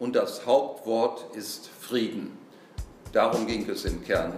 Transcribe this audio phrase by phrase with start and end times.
[0.00, 2.36] und das Hauptwort ist Frieden.
[3.12, 4.32] Darum ging es im Kern.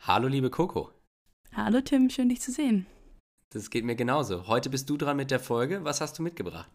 [0.00, 0.90] Hallo liebe Coco.
[1.52, 2.86] Hallo Tim, schön dich zu sehen.
[3.50, 4.46] Das geht mir genauso.
[4.46, 5.84] Heute bist du dran mit der Folge.
[5.84, 6.70] Was hast du mitgebracht?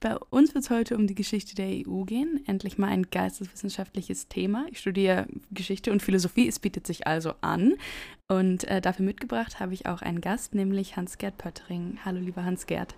[0.00, 2.40] Bei uns wird es heute um die Geschichte der EU gehen.
[2.46, 4.64] Endlich mal ein geisteswissenschaftliches Thema.
[4.70, 6.46] Ich studiere Geschichte und Philosophie.
[6.46, 7.74] Es bietet sich also an.
[8.28, 11.98] Und äh, dafür mitgebracht habe ich auch einen Gast, nämlich Hans-Gerd Pöttering.
[12.04, 12.94] Hallo, lieber Hans-Gerd.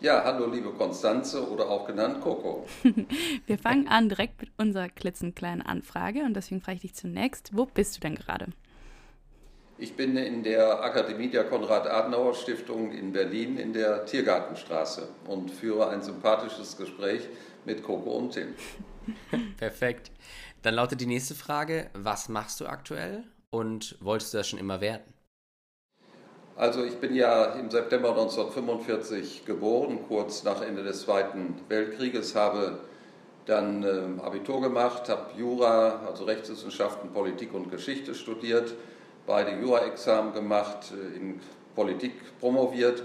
[0.00, 2.64] Ja, hallo, liebe Konstanze oder auch genannt Coco.
[3.46, 6.24] Wir fangen an direkt mit unserer klitzenkleinen Anfrage.
[6.24, 8.46] Und deswegen frage ich dich zunächst, wo bist du denn gerade?
[9.80, 16.02] Ich bin in der Akademie der Konrad-Adenauer-Stiftung in Berlin in der Tiergartenstraße und führe ein
[16.02, 17.20] sympathisches Gespräch
[17.64, 18.54] mit Coco und Tim.
[19.56, 20.10] Perfekt.
[20.62, 24.80] Dann lautet die nächste Frage: Was machst du aktuell und wolltest du das schon immer
[24.80, 25.14] werden?
[26.56, 32.80] Also, ich bin ja im September 1945 geboren, kurz nach Ende des Zweiten Weltkrieges, habe
[33.46, 38.74] dann äh, Abitur gemacht, habe Jura, also Rechtswissenschaften, Politik und Geschichte studiert
[39.28, 41.40] beide Jura-Examen gemacht, äh, in
[41.76, 43.04] Politik promoviert,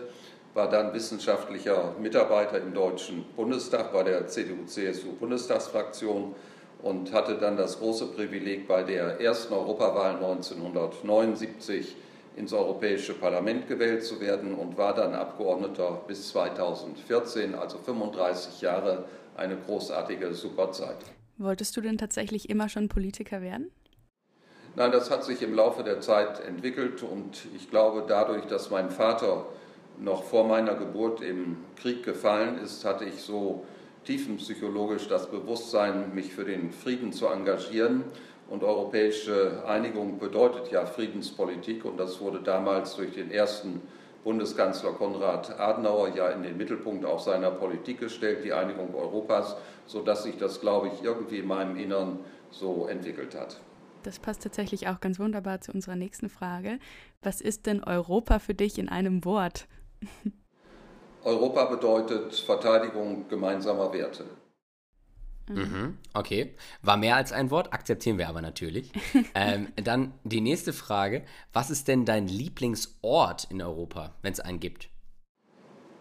[0.55, 6.33] war dann wissenschaftlicher Mitarbeiter im Deutschen Bundestag bei der CDU-CSU-Bundestagsfraktion
[6.81, 11.95] und hatte dann das große Privileg, bei der ersten Europawahl 1979
[12.35, 19.05] ins Europäische Parlament gewählt zu werden und war dann Abgeordneter bis 2014, also 35 Jahre,
[19.35, 20.97] eine großartige Superzeit.
[21.37, 23.71] Wolltest du denn tatsächlich immer schon Politiker werden?
[24.75, 28.89] Nein, das hat sich im Laufe der Zeit entwickelt und ich glaube, dadurch, dass mein
[28.89, 29.45] Vater
[29.99, 33.65] noch vor meiner Geburt im Krieg gefallen ist, hatte ich so
[34.05, 38.03] tiefenpsychologisch das Bewusstsein, mich für den Frieden zu engagieren.
[38.49, 43.79] Und europäische Einigung bedeutet ja Friedenspolitik und das wurde damals durch den ersten
[44.23, 49.55] Bundeskanzler Konrad Adenauer ja in den Mittelpunkt auch seiner Politik gestellt, die Einigung Europas,
[49.85, 52.19] sodass sich das, glaube ich, irgendwie in meinem Innern
[52.49, 53.57] so entwickelt hat.
[54.03, 56.77] Das passt tatsächlich auch ganz wunderbar zu unserer nächsten Frage.
[57.21, 59.67] Was ist denn Europa für dich in einem Wort?
[61.23, 64.25] Europa bedeutet Verteidigung gemeinsamer Werte.
[65.49, 68.91] Mhm, okay, war mehr als ein Wort, akzeptieren wir aber natürlich.
[69.35, 74.59] ähm, dann die nächste Frage: Was ist denn dein Lieblingsort in Europa, wenn es einen
[74.59, 74.89] gibt?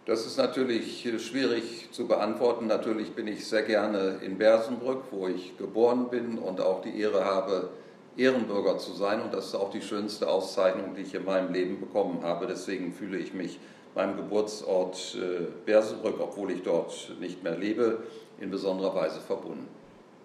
[0.05, 2.67] Das ist natürlich schwierig zu beantworten.
[2.67, 7.23] Natürlich bin ich sehr gerne in Bersenbrück, wo ich geboren bin und auch die Ehre
[7.23, 7.69] habe,
[8.17, 9.21] Ehrenbürger zu sein.
[9.21, 12.47] Und das ist auch die schönste Auszeichnung, die ich in meinem Leben bekommen habe.
[12.47, 13.59] Deswegen fühle ich mich
[13.95, 18.03] meinem Geburtsort äh, Bersenbrück, obwohl ich dort nicht mehr lebe,
[18.39, 19.67] in besonderer Weise verbunden.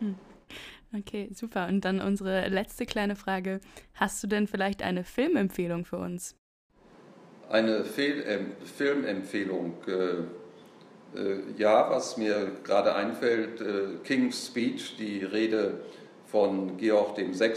[0.00, 0.16] Hm.
[0.96, 1.68] Okay, super.
[1.68, 3.60] Und dann unsere letzte kleine Frage.
[3.94, 6.34] Hast du denn vielleicht eine Filmempfehlung für uns?
[7.50, 9.74] Eine Fehl äh, Filmempfehlung.
[9.86, 15.80] Äh, äh, ja, was mir gerade einfällt, äh, King's Speech, die Rede
[16.30, 17.52] von Georg VI.,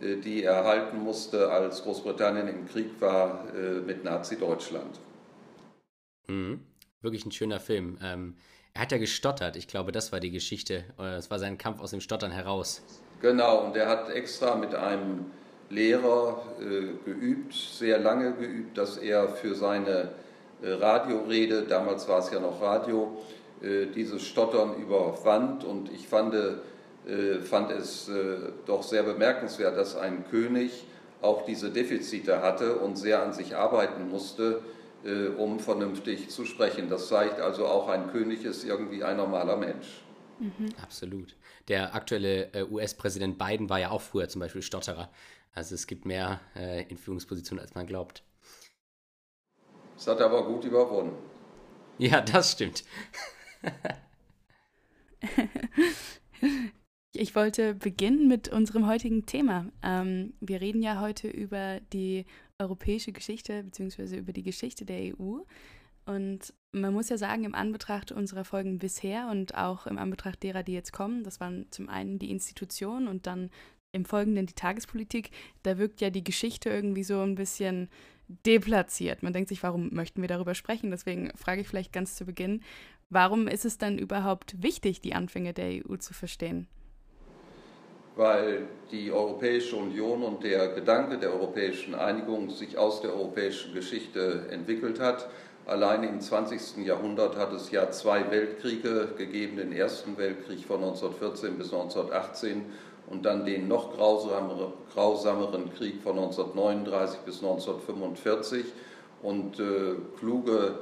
[0.00, 4.98] äh, die er halten musste, als Großbritannien im Krieg war äh, mit Nazi-Deutschland.
[6.28, 6.60] Mhm.
[7.00, 7.98] Wirklich ein schöner Film.
[8.02, 8.36] Ähm,
[8.74, 9.56] er hat ja gestottert.
[9.56, 10.84] Ich glaube, das war die Geschichte.
[10.98, 12.82] Es war sein Kampf aus dem Stottern heraus.
[13.20, 15.26] Genau, und er hat extra mit einem
[15.70, 20.10] Lehrer äh, geübt, sehr lange geübt, dass er für seine
[20.62, 23.18] äh, Radiorede, damals war es ja noch Radio,
[23.60, 25.64] äh, dieses Stottern überwand.
[25.64, 26.54] Und ich fand, äh,
[27.42, 30.84] fand es äh, doch sehr bemerkenswert, dass ein König
[31.22, 34.62] auch diese Defizite hatte und sehr an sich arbeiten musste,
[35.04, 36.90] äh, um vernünftig zu sprechen.
[36.90, 40.02] Das zeigt also auch, ein König ist irgendwie ein normaler Mensch.
[40.38, 40.68] Mhm.
[40.82, 41.34] Absolut.
[41.68, 45.10] Der aktuelle US-Präsident Biden war ja auch früher zum Beispiel Stotterer.
[45.54, 48.22] Also es gibt mehr äh, in Führungspositionen, als man glaubt.
[49.96, 51.16] Das hat er aber gut überwunden.
[51.98, 52.84] Ja, das stimmt.
[57.20, 59.66] Ich wollte beginnen mit unserem heutigen Thema.
[59.82, 62.26] Ähm, wir reden ja heute über die
[62.60, 64.18] europäische Geschichte bzw.
[64.18, 65.40] über die Geschichte der EU.
[66.06, 70.62] Und man muss ja sagen, im Anbetracht unserer Folgen bisher und auch im Anbetracht derer,
[70.62, 73.50] die jetzt kommen, das waren zum einen die Institutionen und dann
[73.90, 75.32] im Folgenden die Tagespolitik,
[75.64, 77.88] da wirkt ja die Geschichte irgendwie so ein bisschen
[78.46, 79.24] deplatziert.
[79.24, 80.92] Man denkt sich, warum möchten wir darüber sprechen?
[80.92, 82.62] Deswegen frage ich vielleicht ganz zu Beginn,
[83.10, 86.68] warum ist es dann überhaupt wichtig, die Anfänge der EU zu verstehen?
[88.18, 94.42] Weil die Europäische Union und der Gedanke der europäischen Einigung sich aus der europäischen Geschichte
[94.50, 95.30] entwickelt hat,
[95.68, 96.86] Allein im 20.
[96.86, 102.64] Jahrhundert hat es ja zwei Weltkriege gegeben, den Ersten Weltkrieg von 1914 bis 1918
[103.10, 108.64] und dann den noch grausameren, Krieg von 1939 bis 1945.
[109.22, 110.78] Und äh, kluge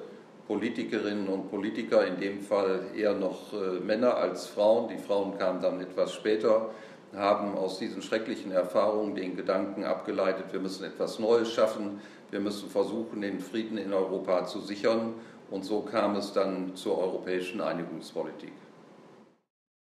[0.46, 5.60] Politikerinnen und Politiker, in dem Fall eher noch äh, Männer als Frauen, die Frauen kamen
[5.60, 6.70] dann etwas später,
[7.14, 12.00] haben aus diesen schrecklichen Erfahrungen den Gedanken abgeleitet, wir müssen etwas Neues schaffen,
[12.30, 15.14] wir müssen versuchen, den Frieden in Europa zu sichern.
[15.50, 18.52] Und so kam es dann zur europäischen Einigungspolitik.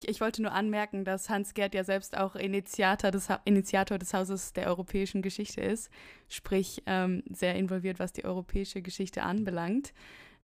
[0.04, 4.14] Ich wollte nur anmerken, dass Hans Gerd ja selbst auch Initiator des, ha Initiator des
[4.14, 5.90] Hauses der europäischen Geschichte ist,
[6.28, 9.92] sprich ähm, sehr involviert, was die europäische Geschichte anbelangt.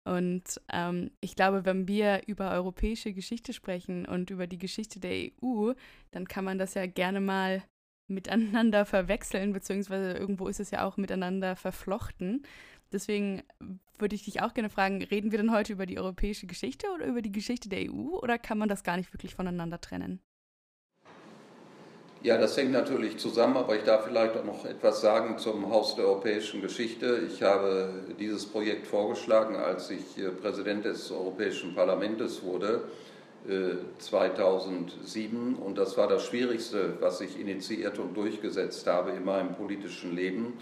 [0.04, 5.30] Und ähm, ich glaube, wenn wir über europäische Geschichte sprechen und über die Geschichte der
[5.42, 5.72] EU,
[6.10, 7.62] dann kann man das ja gerne mal
[8.08, 12.42] miteinander verwechseln, beziehungsweise irgendwo ist es ja auch miteinander verflochten.
[12.92, 13.42] Deswegen
[13.98, 17.06] würde ich dich auch gerne fragen, reden wir denn heute über die europäische Geschichte oder
[17.06, 20.20] über die Geschichte der EU oder kann man das gar nicht wirklich voneinander trennen?
[22.22, 25.96] Ja, das hängt natürlich zusammen, aber ich darf vielleicht auch noch etwas sagen zum Haus
[25.96, 27.22] der europäischen Geschichte.
[27.26, 32.82] Ich habe dieses Projekt vorgeschlagen, als ich äh, Präsident des Europäischen Parlaments wurde,
[33.98, 35.56] 2007.
[35.58, 40.14] Äh, und das war das Schwierigste, was ich initiiert und durchgesetzt habe in meinem politischen
[40.14, 40.58] Leben.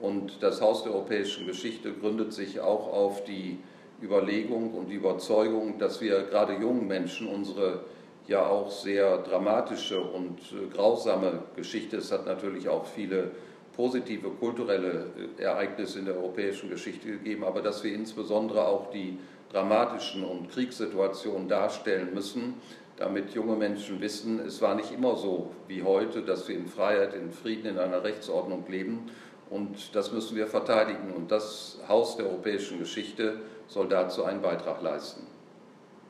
[0.00, 3.58] Und das Haus der europäischen Geschichte gründet sich auch auf die
[4.02, 7.84] Überlegung und die Überzeugung, dass wir gerade jungen Menschen unsere
[8.28, 11.96] ja auch sehr dramatische und äh, grausame Geschichte.
[11.96, 13.30] Es hat natürlich auch viele
[13.76, 15.06] positive kulturelle
[15.38, 19.18] äh, Ereignisse in der europäischen Geschichte gegeben, aber dass wir insbesondere auch die
[19.50, 22.54] dramatischen und Kriegssituationen darstellen müssen,
[22.96, 27.14] damit junge Menschen wissen, es war nicht immer so wie heute, dass wir in Freiheit,
[27.14, 29.10] in Frieden, in einer Rechtsordnung leben.
[29.50, 31.12] Und das müssen wir verteidigen.
[31.12, 35.26] Und das Haus der europäischen Geschichte soll dazu einen Beitrag leisten.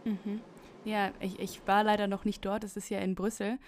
[0.04, 0.40] Mhm.
[0.84, 3.58] Ja, ich, ich war leider noch nicht dort, es ist ja in Brüssel.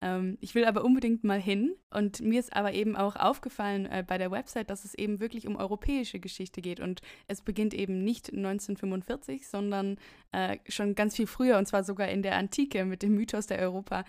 [0.00, 4.04] Ähm, ich will aber unbedingt mal hin und mir ist aber eben auch aufgefallen äh,
[4.06, 8.02] bei der Website, dass es eben wirklich um europäische Geschichte geht und es beginnt eben
[8.02, 9.98] nicht 1945, sondern
[10.32, 13.60] äh, schon ganz viel früher und zwar sogar in der Antike mit dem Mythos der
[13.60, 14.04] Europa.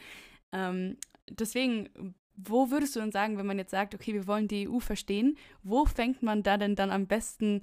[0.52, 0.98] Ähm,
[1.30, 4.80] deswegen wo würdest du denn sagen, wenn man jetzt sagt, okay, wir wollen die EU
[4.80, 7.62] verstehen, wo fängt man da denn dann am besten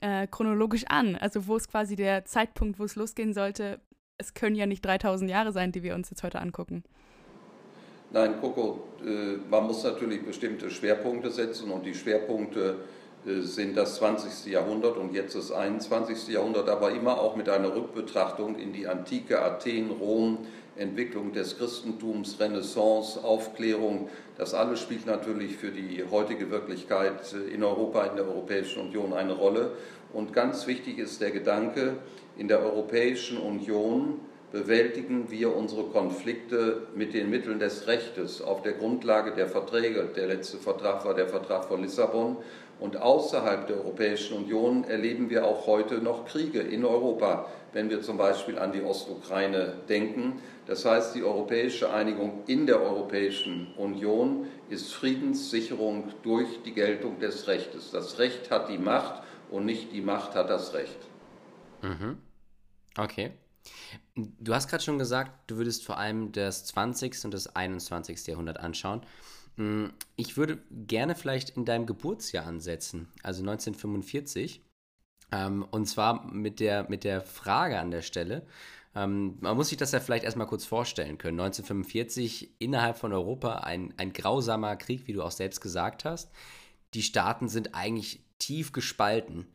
[0.00, 1.16] äh, chronologisch an?
[1.16, 3.80] Also wo ist quasi der Zeitpunkt, wo es losgehen sollte,
[4.20, 6.84] es können ja nicht 3000 Jahre sein, die wir uns jetzt heute angucken.
[8.12, 12.76] Nein, Coco, äh, man muss natürlich bestimmte Schwerpunkte setzen und die Schwerpunkte
[13.24, 14.52] äh, sind das 20.
[14.52, 16.28] Jahrhundert und jetzt das 21.
[16.28, 20.38] Jahrhundert, aber immer auch mit einer Rückbetrachtung in die Antike, Athen, Rom,
[20.76, 24.08] Entwicklung des Christentums, Renaissance, Aufklärung.
[24.36, 29.12] Das alles spielt natürlich für die heutige Wirklichkeit äh, in Europa, in der Europäischen Union
[29.12, 29.70] eine Rolle.
[30.12, 31.98] Und ganz wichtig ist der Gedanke,
[32.40, 34.18] in der Europäischen Union
[34.50, 40.08] bewältigen wir unsere Konflikte mit den Mitteln des Rechtes auf der Grundlage der Verträge.
[40.16, 42.38] Der letzte Vertrag war der Vertrag von Lissabon.
[42.80, 48.00] Und außerhalb der Europäischen Union erleben wir auch heute noch Kriege in Europa, wenn wir
[48.00, 50.40] zum Beispiel an die Ostukraine denken.
[50.66, 57.48] Das heißt, die europäische Einigung in der Europäischen Union ist Friedenssicherung durch die Geltung des
[57.48, 57.90] Rechtes.
[57.90, 60.96] Das Recht hat die Macht und nicht die Macht hat das Recht.
[61.82, 62.16] Mhm.
[62.96, 63.32] Okay.
[64.14, 67.24] Du hast gerade schon gesagt, du würdest vor allem das 20.
[67.24, 68.26] und das 21.
[68.26, 69.02] Jahrhundert anschauen.
[69.56, 74.62] Hm, ich würde gerne vielleicht in deinem Geburtsjahr ansetzen, also 1945.
[75.32, 78.46] Ähm, und zwar mit der, mit der Frage an der Stelle.
[78.94, 81.38] Ähm, man muss sich das ja vielleicht erstmal kurz vorstellen können.
[81.38, 86.30] 1945 innerhalb von Europa ein, ein grausamer Krieg, wie du auch selbst gesagt hast.
[86.94, 89.46] Die Staaten sind eigentlich tief gespalten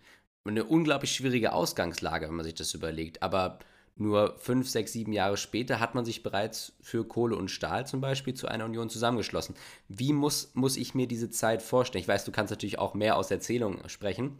[0.45, 3.23] eine unglaublich schwierige Ausgangslage, wenn man sich das überlegt.
[3.23, 3.59] Aber
[3.97, 8.01] nur fünf, sechs, sieben Jahre später hat man sich bereits für Kohle und Stahl zum
[8.01, 9.55] Beispiel zu einer Union zusammengeschlossen.
[9.87, 12.01] Wie muss, muss ich mir diese Zeit vorstellen?
[12.01, 14.37] Ich weiß, du kannst natürlich auch mehr aus Erzählungen sprechen,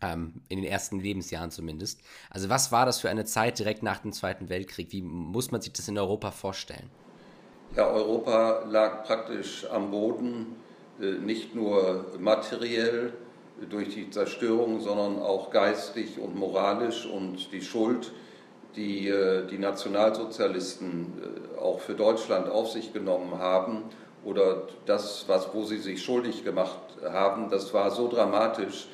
[0.00, 2.00] ähm, in den ersten Lebensjahren zumindest.
[2.30, 4.90] Also was war das für eine Zeit direkt nach dem Zweiten Weltkrieg?
[4.92, 6.90] Wie muss man sich das in Europa vorstellen?
[7.76, 10.56] Ja, Europa lag praktisch am Boden,
[11.00, 13.12] äh, nicht nur materiell,
[13.70, 18.12] durch die Zerstörung, sondern auch geistig und moralisch und die Schuld,
[18.76, 21.12] die äh, die Nationalsozialisten
[21.56, 23.84] äh, auch für Deutschland auf sich genommen haben
[24.24, 26.78] oder das, was, wo sie sich schuldig gemacht
[27.10, 28.88] haben, das war so dramatisch,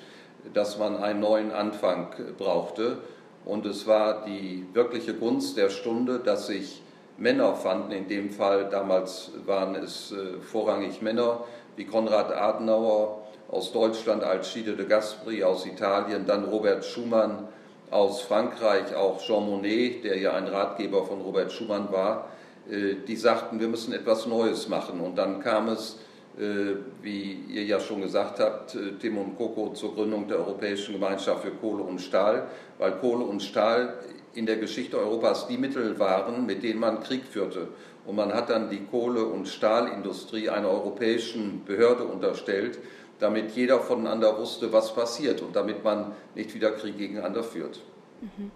[0.55, 2.99] dass man einen neuen Anfang brauchte.
[3.45, 6.83] Und es war die wirkliche Gunst der Stunde, dass sich
[7.19, 11.45] Männer fanden, in dem Fall damals waren es äh, vorrangig Männer,
[11.77, 13.22] wie Konrad Adenauer,
[13.53, 17.49] aus Deutschland Alcide de Gasperi, aus Italien, dann Robert Schumann
[17.91, 22.31] aus Frankreich, auch Jean Monnet, der ja ein Ratgeber von Robert Schumann war,
[22.71, 25.01] äh, die sagten, wir müssen etwas Neues machen.
[25.01, 25.99] Und dann kam es,
[26.39, 30.95] äh, wie ihr ja schon gesagt habt, äh, Tim und Coco zur Gründung der Europäischen
[30.95, 32.47] Gemeinschaft für Kohle und Stahl,
[32.79, 33.99] weil Kohle und Stahl
[34.33, 37.69] in der Geschichte Europas die Mittel waren, mit denen man Krieg führte.
[38.07, 42.79] Und man hat dann die Kohle- und Stahlindustrie einer europäischen Behörde unterstellt,
[43.23, 47.81] damit jeder voneinander wusste, was passiert und damit man nicht wieder Krieg gegeneinander führt.
[48.21, 48.51] Mhm.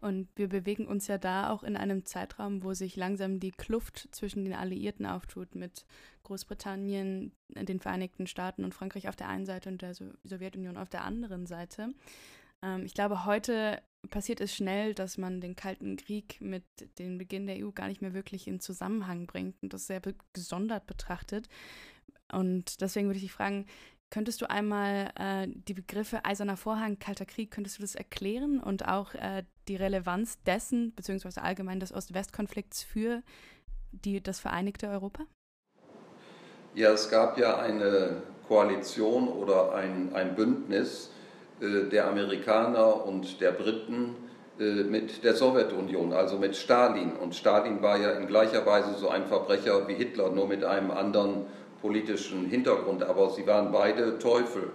[0.00, 4.08] Und wir bewegen uns ja da auch in einem Zeitraum, wo sich langsam die Kluft
[4.12, 5.84] zwischen den Alliierten auftut, mit
[6.22, 11.04] Großbritannien, den Vereinigten Staaten und Frankreich auf der einen Seite und der Sowjetunion auf der
[11.04, 11.88] anderen Seite.
[12.62, 16.64] Ähm, ich glaube, heute passiert es schnell, dass man den Kalten Krieg mit
[16.98, 20.00] dem Beginn der EU gar nicht mehr wirklich in Zusammenhang bringt und das sehr
[20.32, 21.48] gesondert betrachtet.
[22.32, 23.66] Und deswegen würde ich dich fragen,
[24.10, 28.86] könntest du einmal äh, die Begriffe Eiserner Vorhang, Kalter Krieg, könntest du das erklären und
[28.86, 33.22] auch äh, die Relevanz dessen, beziehungsweise allgemein des Ost-West-Konflikts für
[33.92, 35.24] die, das vereinigte Europa?
[36.74, 41.10] Ja, es gab ja eine Koalition oder ein, ein Bündnis,
[41.60, 44.14] äh, der Amerikaner und der Briten
[44.58, 47.12] äh, mit der Sowjetunion, also mit Stalin.
[47.16, 50.90] Und Stalin war ja in gleicher Weise so ein Verbrecher wie Hitler, nur mit einem
[50.90, 51.46] anderen
[51.86, 53.04] politischen Hintergrund.
[53.04, 54.70] Aber sie waren beide Teufel.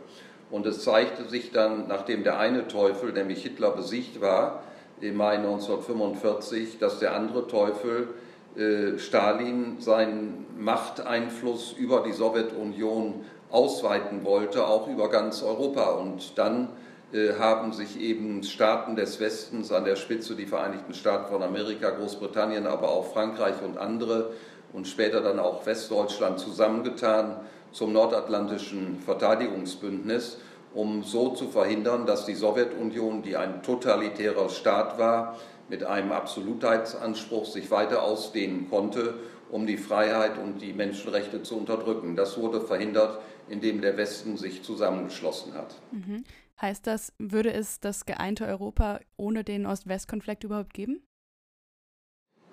[0.49, 4.63] Und es zeigte sich dann, nachdem der eine Teufel, nämlich Hitler, besiegt war,
[5.01, 8.09] im Mai 1945, dass der andere Teufel,
[8.55, 15.91] äh, Stalin, seinen Machteinfluss über die Sowjetunion ausweiten wollte, auch über ganz Europa.
[15.91, 16.69] Und dann
[17.11, 21.89] äh, haben sich eben Staaten des Westens an der Spitze, die Vereinigten Staaten von Amerika,
[21.89, 24.31] Großbritannien, aber auch Frankreich und andere
[24.73, 27.37] und später dann auch Westdeutschland zusammengetan
[27.71, 30.37] zum Nordatlantischen Verteidigungsbündnis,
[30.73, 35.37] um so zu verhindern, dass die Sowjetunion, die ein totalitärer Staat war,
[35.69, 39.15] mit einem Absolutheitsanspruch sich weiter ausdehnen konnte,
[39.49, 42.15] um die Freiheit und die Menschenrechte zu unterdrücken.
[42.15, 45.75] Das wurde verhindert in dem der Westen sich zusammengeschlossen hat.
[45.91, 46.23] Mhm.
[46.61, 51.01] Heißt das, würde es das geeinte Europa ohne den Ost-West-Konflikt überhaupt geben?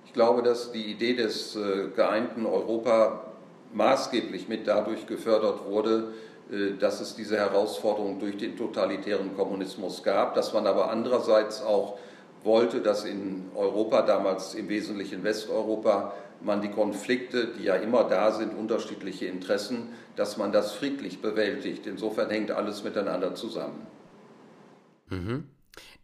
[0.09, 3.27] Ich glaube, dass die Idee des äh, geeinten Europa
[3.75, 6.15] maßgeblich mit dadurch gefördert wurde,
[6.51, 11.99] äh, dass es diese Herausforderung durch den totalitären Kommunismus gab, dass man aber andererseits auch
[12.43, 18.33] wollte, dass in Europa, damals im Wesentlichen Westeuropa, man die Konflikte, die ja immer da
[18.33, 21.87] sind, unterschiedliche Interessen, dass man das friedlich bewältigt.
[21.87, 23.87] Insofern hängt alles miteinander zusammen.
[25.11, 25.45] Mhm.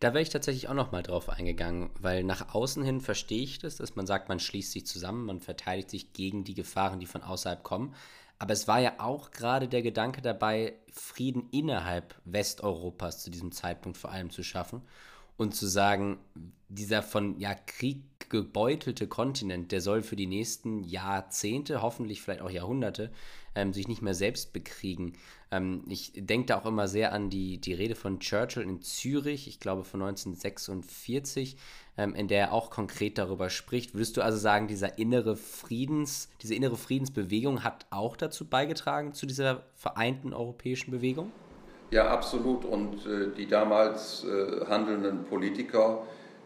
[0.05, 3.59] Da wäre ich tatsächlich auch noch mal drauf eingegangen, weil nach außen hin verstehe ich
[3.59, 7.07] das, dass man sagt, man schließt sich zusammen, man verteidigt sich gegen die Gefahren, die
[7.07, 7.95] von außerhalb kommen.
[8.39, 13.97] Aber es war ja auch gerade der Gedanke dabei, Frieden innerhalb Westeuropas zu diesem Zeitpunkt
[13.97, 14.83] vor allem zu schaffen
[15.39, 16.19] und zu sagen,
[16.69, 22.51] dieser von ja, Krieg gebeutelte Kontinent, der soll für die nächsten Jahrzehnte, hoffentlich vielleicht auch
[22.51, 23.11] Jahrhunderte,
[23.55, 25.15] ähm, sich nicht mehr selbst bekriegen.
[25.55, 29.47] Ähm, ich denke da auch immer sehr an die, die Rede von Churchill in Zürich,
[29.47, 31.57] ich glaube von 1946,
[31.97, 33.95] ähm, in der er auch konkret darüber spricht.
[33.95, 39.27] Würdest du also sagen, dieser innere Friedens, diese innere Friedensbewegung hat auch dazu beigetragen, zu
[39.27, 41.31] dieser vereinten europäischen Bewegung?
[41.91, 42.65] Ja, absolut.
[42.65, 46.03] Und äh, die damals äh, handelnden Politiker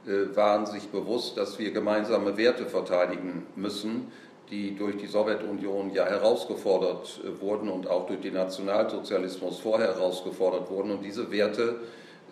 [0.06, 4.12] äh, waren sich bewusst, dass wir gemeinsame Werte verteidigen müssen,
[4.50, 10.70] die durch die Sowjetunion ja herausgefordert äh, wurden und auch durch den Nationalsozialismus vorher herausgefordert
[10.70, 10.90] wurden.
[10.90, 11.76] Und diese Werte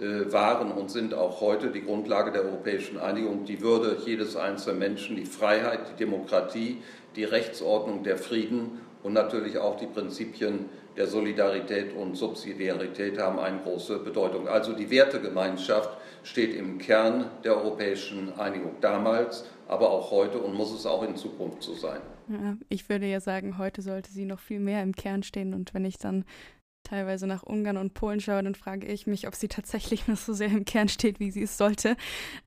[0.01, 4.79] äh, waren und sind auch heute die Grundlage der europäischen Einigung, die Würde jedes einzelnen
[4.79, 6.83] Menschen, die Freiheit, die Demokratie,
[7.17, 13.59] die Rechtsordnung, der Frieden und natürlich auch die Prinzipien der Solidarität und Subsidiarität haben eine
[13.59, 14.49] große Bedeutung.
[14.49, 15.91] Also die Wertegemeinschaft
[16.27, 21.17] steht im Kern der europäischen Einigung damals, aber auch heute und muss es auch in
[21.17, 22.01] Zukunft so sein.
[22.29, 25.55] Ja, ich würde ja sagen, heute sollte sie noch viel mehr im Kern stehen.
[25.55, 26.25] Und wenn ich dann
[26.87, 30.33] teilweise nach Ungarn und Polen schaue, dann frage ich mich, ob sie tatsächlich noch so
[30.33, 31.97] sehr im Kern steht, wie sie es sollte.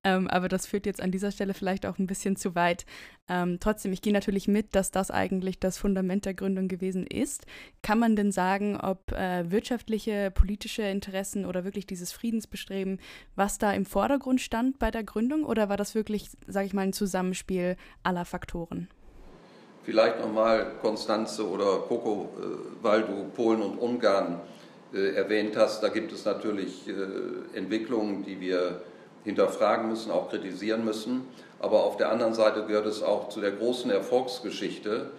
[0.04, 2.86] Ähm, aber das führt jetzt an dieser Stelle vielleicht auch ein bisschen zu weit.
[3.28, 7.46] Ähm, trotzdem, ich gehe natürlich mit, dass das eigentlich das Fundament der Gründung gewesen ist.
[7.82, 13.00] Kann man denn sagen, ob äh, wirtschaftliche, politische Interessen oder wirklich dieses Friedensbestreben,
[13.36, 16.82] was da im Vordergrund stand bei der Gründung oder war das wirklich, sage ich mal,
[16.82, 18.88] ein Zusammenspiel aller Faktoren?
[19.90, 22.46] Vielleicht nochmal Konstanze oder äh,
[22.84, 24.40] weil du Polen und Ungarn
[24.94, 25.82] äh, erwähnt hast.
[25.82, 28.84] Da gibt es natürlich äh, Entwicklungen, die wir
[29.24, 31.24] hinterfragen müssen, auch kritisieren müssen.
[31.58, 35.10] Aber auf der anderen Seite gehört es auch zu der großen Erfolgsgeschichte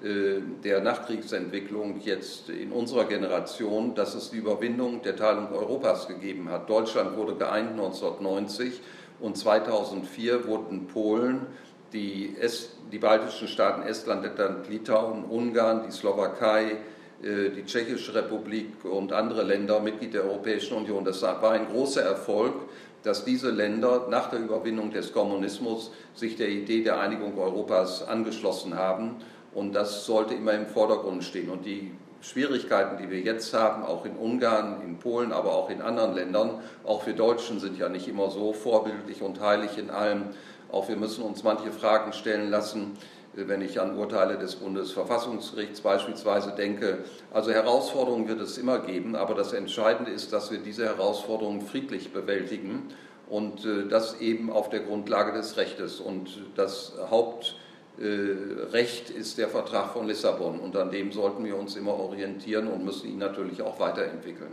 [0.00, 6.50] äh, der Nachkriegsentwicklung jetzt in unserer Generation, dass es die Überwindung der Teilung Europas gegeben
[6.50, 6.70] hat.
[6.70, 8.80] Deutschland wurde geeint 1990
[9.18, 11.48] und 2004 wurden Polen,
[11.92, 16.76] die, Est, die baltischen Staaten Estland, Lettland, Litauen, Ungarn, die Slowakei,
[17.22, 21.04] äh, die Tschechische Republik und andere Länder Mitglied der Europäischen Union.
[21.04, 22.54] Das war ein großer Erfolg,
[23.02, 28.76] dass diese Länder nach der Überwindung des Kommunismus sich der Idee der Einigung Europas angeschlossen
[28.76, 29.16] haben
[29.54, 31.50] und das sollte immer im Vordergrund stehen.
[31.50, 31.92] Und die
[32.22, 36.60] Schwierigkeiten, die wir jetzt haben, auch in Ungarn, in Polen, aber auch in anderen Ländern,
[36.84, 40.24] auch wir Deutschen sind ja nicht immer so vorbildlich und heilig in allem.
[40.72, 42.96] Auch wir müssen uns manche Fragen stellen lassen,
[43.32, 47.04] wenn ich an Urteile des Bundesverfassungsgerichts beispielsweise denke.
[47.32, 52.12] Also Herausforderungen wird es immer geben, aber das Entscheidende ist, dass wir diese Herausforderungen friedlich
[52.12, 52.88] bewältigen
[53.28, 56.00] und äh, das eben auf der Grundlage des Rechtes.
[56.00, 57.56] Und das Haupt
[57.98, 62.84] äh, ist der Vertrag von Lissabon und an dem sollten wir uns immer orientieren und
[62.84, 64.52] müssen ihn natürlich auch weiterentwickeln.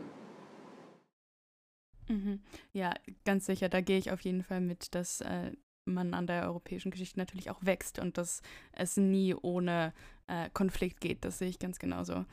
[2.10, 2.40] Mhm.
[2.74, 2.94] Ja,
[3.26, 5.52] ganz sicher, da gehe ich auf jeden Fall mit, dass äh,
[5.94, 8.42] man an der europäischen Geschichte natürlich auch wächst und dass
[8.72, 9.94] es nie ohne
[10.28, 11.26] äh, Konflikt geht.
[11.26, 12.26] Das sehe ich ganz genauso.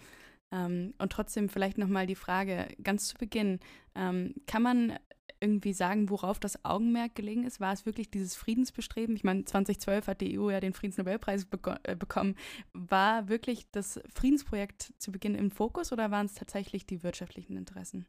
[0.53, 3.61] Ähm, und trotzdem vielleicht nochmal die Frage ganz zu Beginn,
[3.95, 4.99] ähm, kann man
[5.41, 7.61] irgendwie sagen, worauf das Augenmerk gelegen ist?
[7.61, 9.15] War es wirklich dieses Friedensbestreben?
[9.15, 12.35] Ich meine, 2012 hat die EU ja den Friedensnobelpreis beko äh, bekommen.
[12.73, 18.07] War wirklich das Friedensprojekt zu Beginn im Fokus oder waren es tatsächlich die wirtschaftlichen Interessen?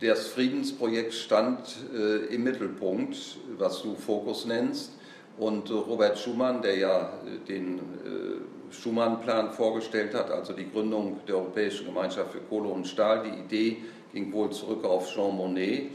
[0.00, 1.58] Das Friedensprojekt stand
[1.92, 3.16] äh, im Mittelpunkt,
[3.58, 4.92] was du Fokus nennst.
[5.38, 11.36] Und Robert Schumann, der ja äh, den äh, Schumann-Plan vorgestellt hat, also die Gründung der
[11.36, 13.78] Europäischen Gemeinschaft für Kohle und Stahl, die Idee
[14.12, 15.90] ging wohl zurück auf Jean Monnet.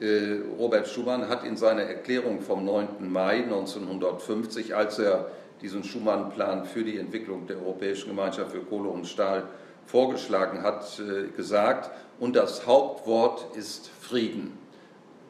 [0.00, 3.12] Äh, Robert Schumann hat in seiner Erklärung vom 9.
[3.12, 5.30] Mai 1950, als er
[5.60, 9.44] diesen Schumann-Plan für die Entwicklung der Europäischen Gemeinschaft für Kohle und Stahl
[9.86, 14.58] vorgeschlagen hat, äh, gesagt, und das Hauptwort ist Frieden.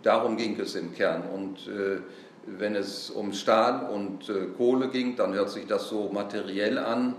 [0.02, 1.22] Darum ging es im Kern.
[1.32, 2.00] Und äh,
[2.46, 7.14] wenn es um Stahl und Kohle ging, dann hört sich das so materiell an,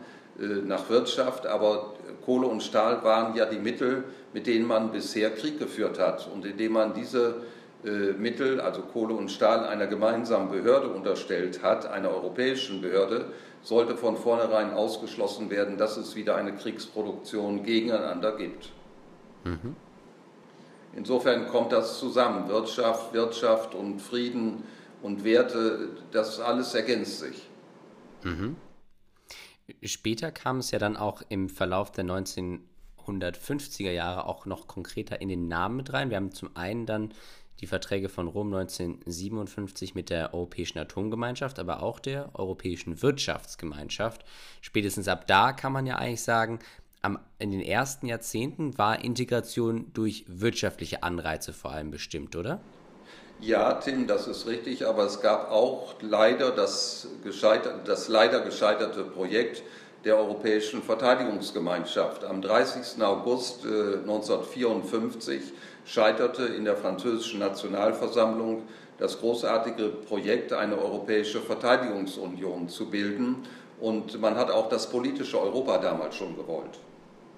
[0.66, 1.94] nach Wirtschaft, aber
[2.26, 4.04] Kohle und Stahl waren ja die Mittel,
[4.34, 6.28] mit denen man bisher Krieg geführt hat.
[6.28, 7.34] Und indem man diese äh,
[7.84, 13.26] Mittel, also Kohle und Stahl, einer gemeinsamen Behörde unterstellt hat, einer europäischen Behörde,
[13.62, 18.72] sollte von vornherein ausgeschlossen werden, dass es wieder eine Kriegsproduktion gegeneinander gibt.
[19.44, 19.76] Mhm.
[20.96, 22.48] Insofern kommt das zusammen.
[22.50, 24.64] Wirtschaft, Wirtschaft und Frieden
[25.02, 27.50] und Werte, das alles ergänzt sich.
[28.24, 28.56] Mhm.
[29.84, 35.30] Später kam es ja dann auch im Verlauf der 1950er Jahre auch noch konkreter in
[35.30, 36.10] den Namen mit rein.
[36.10, 37.14] Wir haben zum einen dann
[37.62, 44.26] die Verträge von Rom 1957 mit der Europäischen Atomgemeinschaft, aber auch der Europäischen Wirtschaftsgemeinschaft.
[44.62, 46.60] Spätestens ab da kann man ja eigentlich sagen,
[47.02, 52.62] am, in den ersten Jahrzehnten war Integration durch wirtschaftliche Anreize vor allem bestimmt, oder?
[53.40, 57.08] Ja, Tim, das ist richtig, aber es gab auch leider das,
[57.86, 59.64] das leider gescheiterte Projekt
[60.06, 62.24] der Europäischen Verteidigungsgemeinschaft.
[62.24, 63.02] Am 30.
[63.04, 65.42] August äh, 1954
[65.86, 68.64] scheiterte in der französischen Nationalversammlung
[68.98, 73.38] das großartige Projekt, eine europäische Verteidigungsunion zu bilden.
[73.80, 76.80] Und man hat auch das politische Europa damals schon gewollt.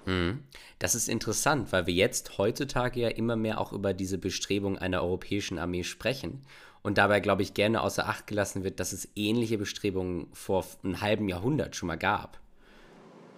[0.04, 0.44] Mhm.
[0.78, 5.02] Das ist interessant, weil wir jetzt heutzutage ja immer mehr auch über diese Bestrebung einer
[5.02, 6.42] europäischen Armee sprechen
[6.82, 11.00] und dabei, glaube ich, gerne außer Acht gelassen wird, dass es ähnliche Bestrebungen vor einem
[11.00, 12.38] halben Jahrhundert schon mal gab.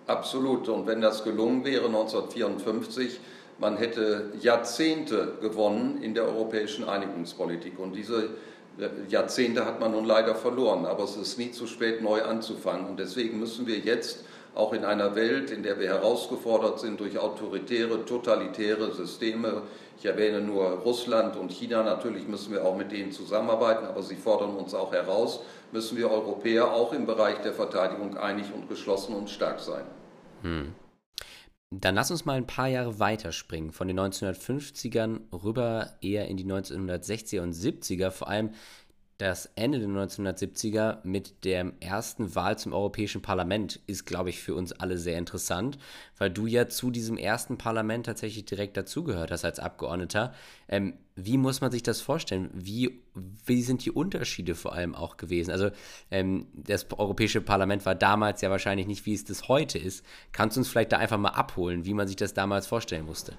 [0.06, 0.68] Absolut.
[0.68, 3.20] Und wenn das gelungen wäre 1954,
[3.58, 7.78] man hätte Jahrzehnte gewonnen in der europäischen Einigungspolitik.
[7.78, 8.30] Und diese
[8.78, 10.86] äh, Jahrzehnte hat man nun leider verloren.
[10.86, 12.86] Aber es ist nie zu spät, neu anzufangen.
[12.86, 17.18] Und deswegen müssen wir jetzt auch in einer Welt, in der wir herausgefordert sind durch
[17.18, 19.62] autoritäre, totalitäre Systeme.
[19.98, 21.82] Ich erwähne nur Russland und China.
[21.82, 25.40] Natürlich müssen wir auch mit denen zusammenarbeiten, aber sie fordern uns auch heraus.
[25.72, 29.84] Müssen wir Europäer auch im Bereich der Verteidigung einig und geschlossen und stark sein.
[30.42, 30.72] Hm.
[31.70, 36.46] Dann lass uns mal ein paar Jahre weiterspringen, von den 1950ern rüber eher in die
[36.46, 38.54] 1960er und 70er, vor allem
[39.18, 44.54] das Ende der 1970er mit der ersten Wahl zum Europäischen Parlament ist, glaube ich, für
[44.54, 45.76] uns alle sehr interessant,
[46.18, 50.32] weil du ja zu diesem ersten Parlament tatsächlich direkt dazugehört hast als Abgeordneter.
[50.68, 52.48] Ähm, wie muss man sich das vorstellen?
[52.54, 53.00] Wie,
[53.44, 55.50] wie sind die Unterschiede vor allem auch gewesen?
[55.50, 55.70] Also
[56.12, 60.04] ähm, das Europäische Parlament war damals ja wahrscheinlich nicht, wie es das heute ist.
[60.30, 63.32] Kannst du uns vielleicht da einfach mal abholen, wie man sich das damals vorstellen musste?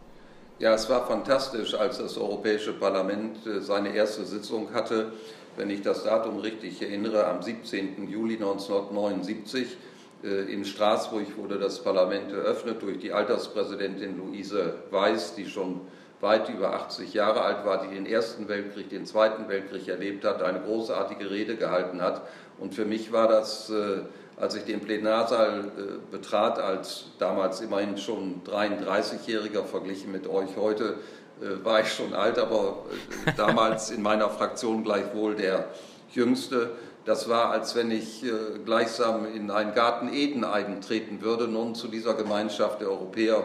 [0.59, 5.13] Ja, es war fantastisch, als das Europäische Parlament äh, seine erste Sitzung hatte
[5.59, 8.07] wenn ich das Datum richtig erinnere, am 17.
[8.07, 9.75] Juli 1979.
[10.23, 15.81] Äh, in Straßburg wurde das Parlament eröffnet durch die Alterspräsidentin Luise Weiß, die schon
[16.21, 20.41] weit über 80 Jahre alt war, die den Ersten Weltkrieg, den Zweiten Weltkrieg erlebt hat,
[20.41, 22.21] eine großartige Rede gehalten hat.
[22.57, 24.03] Und für mich war das, äh,
[24.37, 30.95] als ich den Plenarsaal äh, betrat, als damals immerhin schon 33-Jähriger verglichen mit euch heute,
[31.63, 32.85] war ich schon alt, aber
[33.37, 35.69] damals in meiner Fraktion gleichwohl der
[36.11, 36.71] Jüngste.
[37.05, 38.23] Das war, als wenn ich
[38.65, 43.43] gleichsam in einen Garten Eden eintreten würde, nun zu dieser Gemeinschaft der Europäer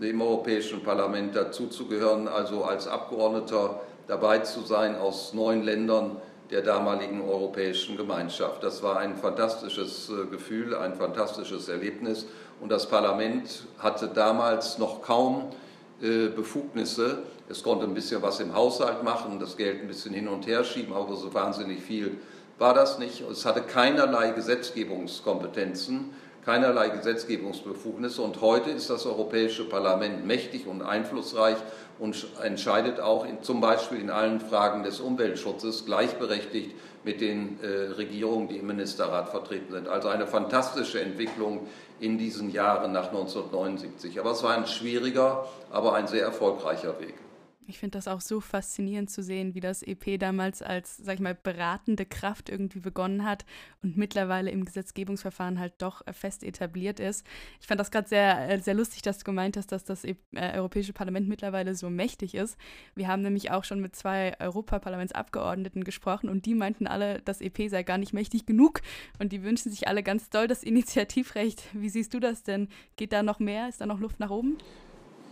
[0.00, 6.16] dem Europäischen Parlament dazuzugehören, also als Abgeordneter dabei zu sein aus neun Ländern
[6.50, 8.62] der damaligen Europäischen Gemeinschaft.
[8.62, 12.26] Das war ein fantastisches äh, Gefühl, ein fantastisches Erlebnis.
[12.60, 15.67] Und das Parlament hatte damals noch kaum äh,
[16.00, 17.24] Befugnisse.
[17.48, 20.64] Es konnte ein bisschen was im Haushalt machen, das Geld ein bisschen hin und her
[20.64, 22.18] schieben, aber so wahnsinnig viel
[22.58, 23.22] war das nicht.
[23.22, 26.12] Es hatte keinerlei Gesetzgebungskompetenzen
[26.48, 28.22] keinerlei Gesetzgebungsbefugnisse.
[28.22, 31.58] Und heute ist das Europäische Parlament mächtig und einflussreich
[31.98, 37.92] und entscheidet auch in, zum Beispiel in allen Fragen des Umweltschutzes gleichberechtigt mit den äh,
[37.92, 39.88] Regierungen, die im Ministerrat vertreten sind.
[39.88, 41.66] Also eine fantastische Entwicklung
[42.00, 44.20] in diesen Jahren nach 1979.
[44.20, 47.14] Aber es war ein schwieriger, aber ein sehr erfolgreicher Weg.
[47.68, 51.20] Ich finde das auch so faszinierend zu sehen, wie das EP damals als, sag ich
[51.20, 53.44] mal, beratende Kraft irgendwie begonnen hat
[53.82, 57.26] und mittlerweile im Gesetzgebungsverfahren halt doch fest etabliert ist.
[57.60, 60.16] Ich fand das gerade sehr, äh, sehr lustig, dass du gemeint hast, dass das e
[60.34, 62.56] äh, Europäische Parlament mittlerweile so mächtig ist.
[62.94, 67.68] Wir haben nämlich auch schon mit zwei Europaparlamentsabgeordneten gesprochen und die meinten alle, das EP
[67.68, 68.80] sei gar nicht mächtig genug
[69.18, 71.64] und die wünschen sich alle ganz doll das Initiativrecht.
[71.74, 72.68] Wie siehst du das denn?
[72.96, 73.68] Geht da noch mehr?
[73.68, 74.56] Ist da noch Luft nach oben?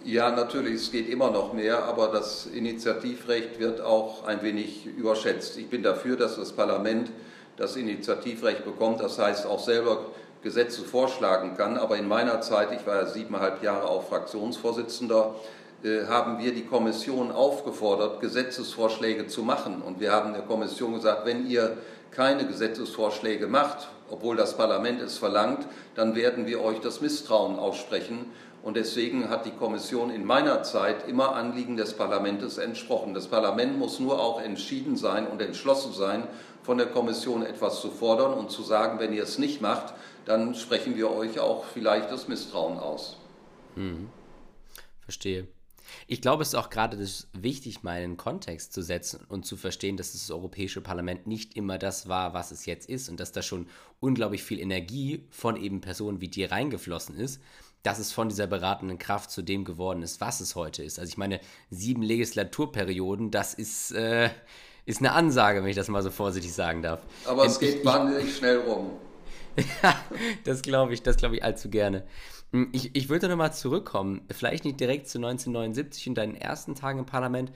[0.04, 5.56] Ja, natürlich, es geht immer noch mehr, aber das Initiativrecht wird auch ein wenig überschätzt.
[5.58, 7.10] Ich bin dafür, dass das Parlament
[7.56, 10.06] das Initiativrecht bekommt, das heißt auch selber
[10.42, 11.76] Gesetze vorschlagen kann.
[11.76, 15.34] Aber in meiner Zeit, ich war ja siebeneinhalb Jahre auch Fraktionsvorsitzender,
[15.82, 19.82] äh, haben wir die Kommission aufgefordert, Gesetzesvorschläge zu machen.
[19.82, 21.76] Und wir haben der Kommission gesagt, wenn ihr
[22.12, 28.26] keine Gesetzesvorschläge macht, obwohl das Parlament es verlangt, dann werden wir euch das Misstrauen aussprechen.
[28.66, 33.14] Und deswegen hat die Kommission in meiner Zeit immer Anliegen des Parlaments entsprochen.
[33.14, 36.26] Das Parlament muss nur auch entschieden sein und entschlossen sein,
[36.64, 40.56] von der Kommission etwas zu fordern und zu sagen, wenn ihr es nicht macht, dann
[40.56, 43.18] sprechen wir euch auch vielleicht das Misstrauen aus.
[43.76, 44.08] Hm.
[45.00, 45.46] Verstehe.
[46.08, 46.98] Ich glaube, es ist auch gerade
[47.34, 51.78] wichtig, mal einen Kontext zu setzen und zu verstehen, dass das Europäische Parlament nicht immer
[51.78, 53.68] das war, was es jetzt ist und dass da schon
[54.00, 57.40] unglaublich viel Energie von eben Personen wie dir reingeflossen ist
[57.86, 60.98] dass es von dieser beratenden Kraft zu dem geworden ist, was es heute ist.
[60.98, 61.38] Also ich meine,
[61.70, 64.30] sieben Legislaturperioden, das ist, äh,
[64.86, 67.00] ist eine Ansage, wenn ich das mal so vorsichtig sagen darf.
[67.26, 68.90] Aber es geht wahnsinnig schnell rum.
[69.84, 69.94] ja,
[70.44, 72.04] das glaube ich, das glaube ich allzu gerne.
[72.52, 76.98] Hm, ich, ich würde nochmal zurückkommen, vielleicht nicht direkt zu 1979 und deinen ersten Tagen
[76.98, 77.52] im Parlament,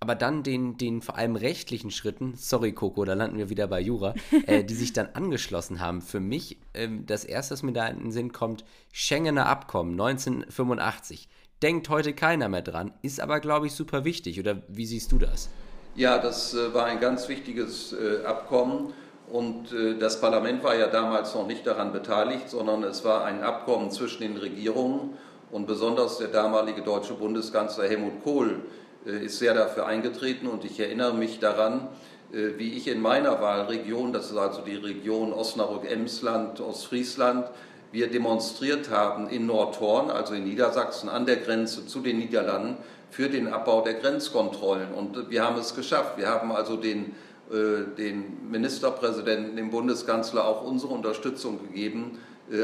[0.00, 3.80] aber dann den, den vor allem rechtlichen Schritten, sorry Coco, da landen wir wieder bei
[3.80, 4.14] Jura,
[4.46, 6.00] äh, die sich dann angeschlossen haben.
[6.00, 11.28] Für mich, ähm, das erste, was mir da in den Sinn kommt, Schengener Abkommen 1985.
[11.62, 14.40] Denkt heute keiner mehr dran, ist aber, glaube ich, super wichtig.
[14.40, 15.50] Oder wie siehst du das?
[15.94, 18.94] Ja, das äh, war ein ganz wichtiges äh, Abkommen.
[19.30, 23.42] Und äh, das Parlament war ja damals noch nicht daran beteiligt, sondern es war ein
[23.42, 25.12] Abkommen zwischen den Regierungen
[25.50, 28.62] und besonders der damalige deutsche Bundeskanzler Helmut Kohl
[29.04, 31.88] ist sehr dafür eingetreten und ich erinnere mich daran,
[32.32, 37.46] äh, wie ich in meiner Wahlregion, das ist also die Region Osnabrück-Emsland, Ostfriesland,
[37.92, 42.76] wir demonstriert haben in Nordhorn, also in Niedersachsen, an der Grenze zu den Niederlanden
[43.10, 44.94] für den Abbau der Grenzkontrollen.
[44.94, 46.16] Und wir haben es geschafft.
[46.16, 47.16] Wir haben also den,
[47.50, 52.18] äh, den Ministerpräsidenten, dem Bundeskanzler auch unsere Unterstützung gegeben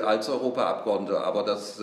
[0.04, 1.20] als Europaabgeordnete.
[1.20, 1.80] Aber das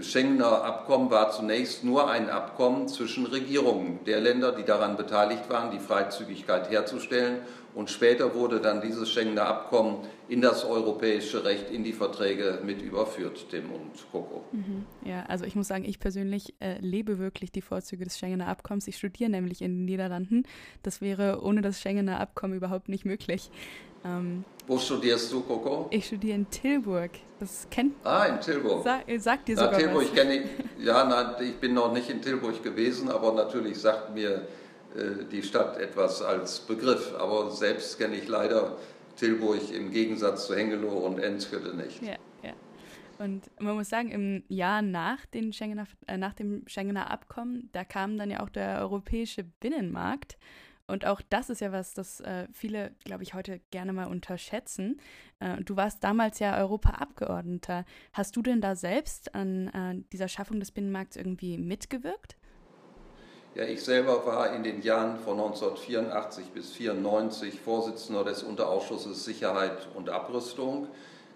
[0.00, 5.70] Schengener Abkommen war zunächst nur ein Abkommen zwischen Regierungen der Länder, die daran beteiligt waren,
[5.70, 7.40] die Freizügigkeit herzustellen.
[7.74, 12.80] Und später wurde dann dieses Schengener Abkommen in das europäische Recht, in die Verträge mit
[12.80, 14.44] überführt, Tim und Coco.
[14.52, 14.86] Mhm.
[15.04, 18.86] Ja, also ich muss sagen, ich persönlich äh, lebe wirklich die Vorzüge des Schengener Abkommens.
[18.86, 20.44] Ich studiere nämlich in den Niederlanden.
[20.82, 23.50] Das wäre ohne das Schengener Abkommen überhaupt nicht möglich.
[24.04, 25.88] Ähm, Wo studierst du, Coco?
[25.90, 27.10] Ich studiere in Tilburg.
[27.38, 28.82] Das kennt Ah, in Tilburg.
[28.84, 30.14] Sa sagt dir sogar Na, Tilburg was.
[30.14, 30.44] kenne ich.
[30.84, 34.46] Ja, nein, ich bin noch nicht in Tilburg gewesen, aber natürlich sagt mir
[34.96, 37.12] äh, die Stadt etwas als Begriff.
[37.18, 38.78] Aber selbst kenne ich leider
[39.16, 42.00] Tilburg im Gegensatz zu Hengelo und Enschede nicht.
[42.02, 42.52] Ja, ja.
[43.18, 47.84] Und man muss sagen, im Jahr nach, den Schengener, äh, nach dem Schengener Abkommen, da
[47.84, 50.38] kam dann ja auch der europäische Binnenmarkt.
[50.86, 55.00] Und auch das ist ja was, das äh, viele, glaube ich, heute gerne mal unterschätzen.
[55.40, 57.86] Äh, du warst damals ja Europaabgeordneter.
[58.12, 62.36] Hast du denn da selbst an äh, dieser Schaffung des Binnenmarkts irgendwie mitgewirkt?
[63.54, 69.88] Ja, ich selber war in den Jahren von 1984 bis 1994 Vorsitzender des Unterausschusses Sicherheit
[69.94, 70.88] und Abrüstung.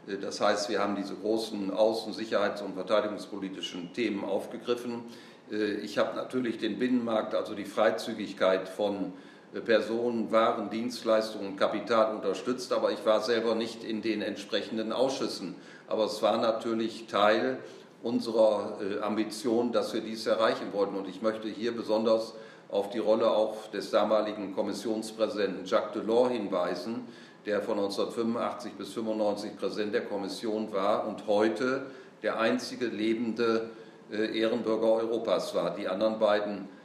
[0.06, 5.04] Äh, das heißt, wir haben diese großen außen-, sicherheits- und verteidigungspolitischen Themen aufgegriffen.
[5.50, 9.12] Äh, ich habe natürlich den Binnenmarkt, also die Freizügigkeit von
[9.64, 15.54] Personen, Waren, Dienstleistungen, Kapital unterstützt, aber ich war selber nicht in den entsprechenden Ausschüssen.
[15.86, 17.58] Aber es war natürlich Teil
[18.02, 20.96] unserer Ambition, dass wir dies erreichen wollten.
[20.96, 22.34] Und ich möchte hier besonders
[22.70, 27.06] auf die Rolle auch des damaligen Kommissionspräsidenten Jacques Delors hinweisen,
[27.46, 31.86] der von 1985 bis 1995 Präsident der Kommission war und heute
[32.22, 33.70] der einzige lebende
[34.12, 35.74] äh, Ehrenbürger Europas war.
[35.74, 36.77] Die anderen beiden äh,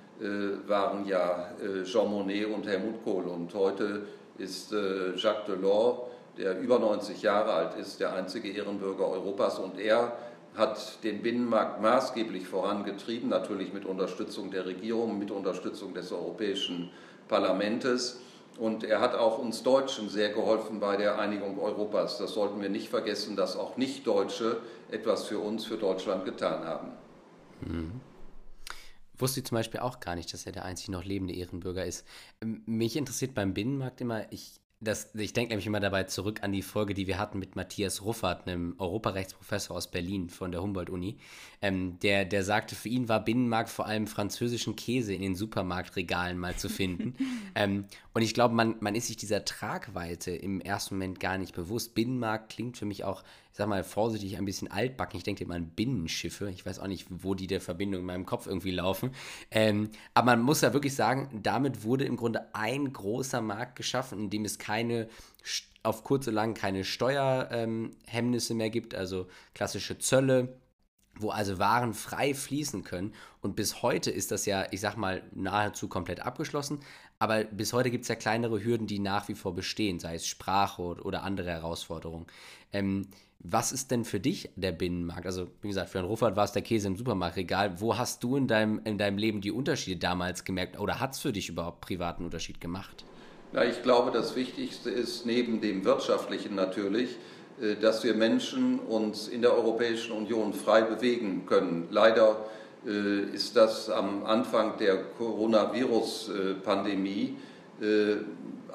[0.67, 3.23] waren ja äh, Jean Monnet und Helmut Kohl.
[3.23, 4.03] Und heute
[4.37, 4.71] ist
[5.15, 5.99] Jacques Delors,
[6.37, 9.59] der über 90 Jahre alt ist, der einzige Ehrenbürger Europas.
[9.59, 10.13] Und er
[10.55, 16.91] hat den Binnenmarkt maßgeblich vorangetrieben, natürlich mit Unterstützung der Regierung, mit Unterstützung des Europäischen
[17.27, 18.19] Parlaments.
[18.59, 22.19] Und er hat auch uns Deutschen sehr geholfen bei der Einigung Europas.
[22.19, 24.57] Das sollten wir nicht vergessen, dass auch Nicht-Deutsche
[24.91, 26.91] etwas für uns, für Deutschland getan haben.
[27.61, 28.12] Mhm.
[29.17, 32.05] Wusste ich zum Beispiel auch gar nicht, dass er der einzig noch lebende Ehrenbürger ist.
[32.41, 36.51] Ähm, mich interessiert beim Binnenmarkt immer, ich das, ich denke nämlich immer dabei zurück an
[36.51, 41.17] die Folge, die wir hatten mit Matthias Ruffert, einem Europarechtsprofessor aus Berlin von der Humboldt-Uni.
[41.61, 46.37] Ähm, der, der sagte, für ihn war Binnenmarkt vor allem französischen Käse in den Supermarktregalen
[46.37, 47.15] mal zu finden.
[47.55, 51.55] ähm, und ich glaube, man, man ist sich dieser Tragweite im ersten Moment gar nicht
[51.55, 51.95] bewusst.
[51.95, 53.23] Binnenmarkt klingt für mich auch
[53.53, 55.15] ich sag mal vorsichtig, ein bisschen altbacken.
[55.15, 56.49] Ich denke immer an Binnenschiffe.
[56.49, 59.11] Ich weiß auch nicht, wo die der Verbindung in meinem Kopf irgendwie laufen.
[59.51, 64.17] Ähm, aber man muss ja wirklich sagen, damit wurde im Grunde ein großer Markt geschaffen,
[64.17, 65.07] in dem es keine
[65.83, 70.57] auf kurz und lang keine Steuerhemmnisse ähm, mehr gibt, also klassische Zölle,
[71.19, 73.13] wo also Waren frei fließen können.
[73.41, 76.79] Und bis heute ist das ja, ich sag mal, nahezu komplett abgeschlossen.
[77.19, 80.25] Aber bis heute gibt es ja kleinere Hürden, die nach wie vor bestehen, sei es
[80.25, 82.25] Sprache oder andere Herausforderungen.
[82.71, 83.09] Ähm,
[83.43, 85.25] was ist denn für dich der Binnenmarkt?
[85.25, 87.81] Also, wie gesagt, für Herrn Ruffert war es der Käse im Supermarktregal.
[87.81, 90.79] Wo hast du in deinem, in deinem Leben die Unterschiede damals gemerkt?
[90.79, 93.03] Oder hat es für dich überhaupt privaten Unterschied gemacht?
[93.51, 97.17] Ja, ich glaube, das Wichtigste ist neben dem wirtschaftlichen natürlich,
[97.61, 101.89] äh, dass wir Menschen uns in der Europäischen Union frei bewegen können.
[101.91, 102.45] Leider
[102.87, 107.35] äh, ist das am Anfang der Coronavirus-Pandemie
[107.81, 108.15] äh,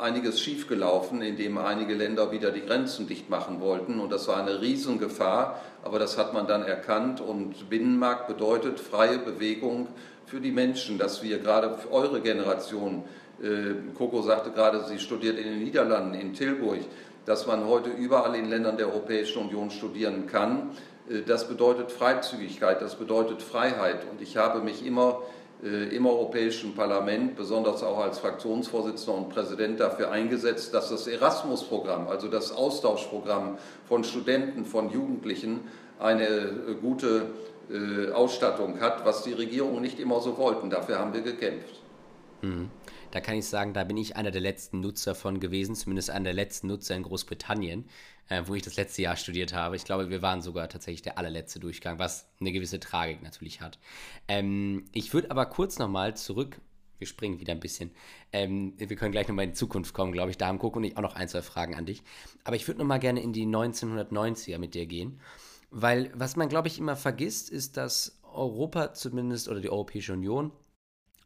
[0.00, 4.00] einiges schiefgelaufen, indem einige Länder wieder die Grenzen dicht machen wollten.
[4.00, 7.20] Und das war eine Riesengefahr, aber das hat man dann erkannt.
[7.20, 9.88] Und Binnenmarkt bedeutet freie Bewegung
[10.26, 13.04] für die Menschen, dass wir gerade für eure Generation,
[13.42, 16.80] äh, Coco sagte gerade, sie studiert in den Niederlanden, in Tilburg,
[17.24, 20.70] dass man heute überall in Ländern der Europäischen Union studieren kann.
[21.08, 24.06] Äh, das bedeutet Freizügigkeit, das bedeutet Freiheit.
[24.10, 29.80] Und ich habe mich immer äh, im Europäischen Parlament, besonders auch als Fraktionsvorsitzender und Präsident
[29.80, 35.62] dafür eingesetzt, dass das Erasmus-Programm, also das Austauschprogramm von Studenten, von Jugendlichen,
[35.98, 37.26] eine äh, gute
[37.70, 40.70] äh, Ausstattung hat, was die Regierungen nicht immer so wollten.
[40.70, 41.80] Dafür haben wir gekämpft.
[42.42, 42.70] Mhm.
[43.10, 46.24] Da kann ich sagen, da bin ich einer der letzten Nutzer von gewesen, zumindest einer
[46.24, 47.88] der letzten Nutzer in Großbritannien,
[48.28, 49.76] äh, wo ich das letzte Jahr studiert habe.
[49.76, 53.78] Ich glaube, wir waren sogar tatsächlich der allerletzte Durchgang, was eine gewisse Tragik natürlich hat.
[54.28, 56.60] Ähm, ich würde aber kurz nochmal zurück
[56.98, 57.90] wir springen wieder ein bisschen.
[58.32, 60.38] Ähm, wir können gleich nochmal in die Zukunft kommen, glaube ich.
[60.38, 62.02] Da haben Coco und ich auch noch ein, zwei Fragen an dich.
[62.44, 65.20] Aber ich würde nochmal gerne in die 1990er mit dir gehen.
[65.70, 70.52] Weil was man, glaube ich, immer vergisst, ist, dass Europa zumindest oder die Europäische Union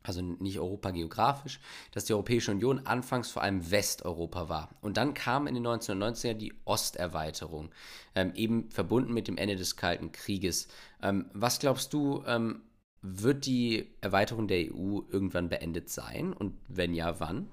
[0.03, 1.61] also nicht Europa geografisch,
[1.93, 4.71] dass die Europäische Union anfangs vor allem Westeuropa war.
[4.81, 7.71] Und dann kam in den 1990er die Osterweiterung,
[8.15, 10.69] ähm, eben verbunden mit dem Ende des Kalten Krieges.
[11.03, 12.63] Ähm, was glaubst du, ähm,
[13.03, 16.33] wird die Erweiterung der EU irgendwann beendet sein?
[16.33, 17.49] Und wenn ja, wann?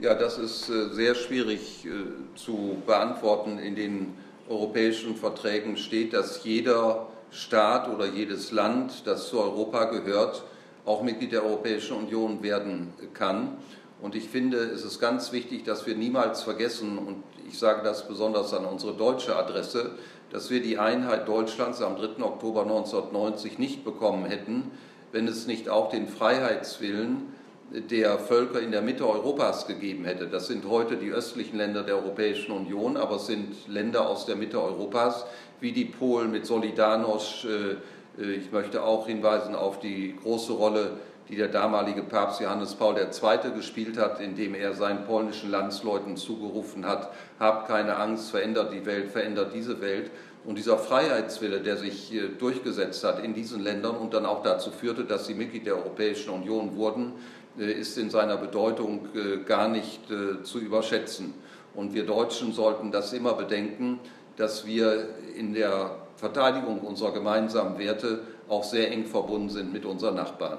[0.00, 3.58] Ja, das ist äh, sehr schwierig äh, zu beantworten.
[3.58, 4.14] In den
[4.48, 10.44] europäischen Verträgen steht, dass jeder Staat oder jedes Land, das zu Europa gehört,
[10.88, 13.58] auch Mitglied der Europäischen Union werden kann.
[14.00, 18.08] Und ich finde, es ist ganz wichtig, dass wir niemals vergessen, und ich sage das
[18.08, 19.92] besonders an unsere deutsche Adresse,
[20.30, 22.22] dass wir die Einheit Deutschlands am 3.
[22.22, 24.70] Oktober 1990 nicht bekommen hätten,
[25.12, 27.34] wenn es nicht auch den Freiheitswillen
[27.70, 30.26] der Völker in der Mitte Europas gegeben hätte.
[30.26, 34.36] Das sind heute die östlichen Länder der Europäischen Union, aber es sind Länder aus der
[34.36, 35.26] Mitte Europas,
[35.60, 37.76] wie die Polen mit Solidarność, äh,
[38.18, 43.52] ich möchte auch hinweisen auf die große Rolle die der damalige Papst Johannes Paul II.
[43.54, 49.10] gespielt hat, indem er seinen polnischen Landsleuten zugerufen hat, habt keine Angst, verändert die Welt,
[49.10, 50.10] verändert diese Welt.
[50.44, 54.70] Und dieser Freiheitswille, der sich äh, durchgesetzt hat in diesen Ländern und dann auch dazu
[54.70, 57.12] führte, dass sie Mitglied der Europäischen Union wurden,
[57.58, 60.00] äh, ist in seiner Bedeutung äh, gar nicht
[60.44, 61.34] zu überschätzen.
[61.74, 64.00] Und wir Deutschen sollten das immer bedenken,
[64.36, 70.16] dass wir in der Verteidigung unserer gemeinsamen Werte auch sehr eng verbunden sind mit unseren
[70.16, 70.58] Nachbarn.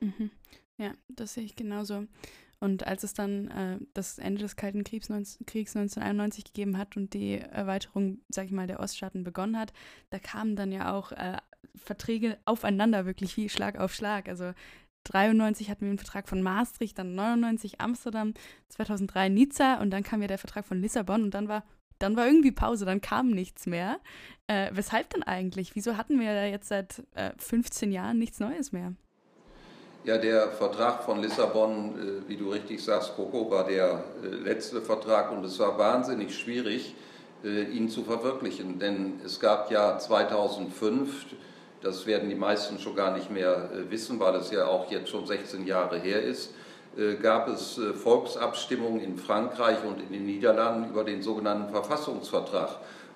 [0.00, 0.30] Mhm.
[0.76, 2.06] Ja, das sehe ich genauso.
[2.60, 6.96] Und als es dann äh, das Ende des Kalten Kriegs, 19, Kriegs 1991 gegeben hat
[6.96, 9.72] und die Erweiterung, sag ich mal, der Oststaaten begonnen hat,
[10.10, 11.38] da kamen dann ja auch äh,
[11.74, 14.28] Verträge aufeinander, wirklich wie Schlag auf Schlag.
[14.28, 14.52] Also
[15.04, 18.34] 93 hatten wir einen Vertrag von Maastricht, dann 99 Amsterdam,
[18.68, 21.64] 2003 Nizza und dann kam ja der Vertrag von Lissabon und dann war
[22.02, 23.98] dann war irgendwie Pause, dann kam nichts mehr.
[24.48, 25.74] Äh, weshalb denn eigentlich?
[25.74, 28.94] Wieso hatten wir da jetzt seit äh, 15 Jahren nichts Neues mehr?
[30.04, 34.82] Ja, der Vertrag von Lissabon, äh, wie du richtig sagst, Coco, war der äh, letzte
[34.82, 36.96] Vertrag und es war wahnsinnig schwierig,
[37.44, 38.80] äh, ihn zu verwirklichen.
[38.80, 41.26] Denn es gab ja 2005,
[41.82, 45.24] das werden die meisten schon gar nicht mehr wissen, weil es ja auch jetzt schon
[45.24, 46.52] 16 Jahre her ist,
[47.22, 52.68] gab es Volksabstimmungen in Frankreich und in den Niederlanden über den sogenannten Verfassungsvertrag.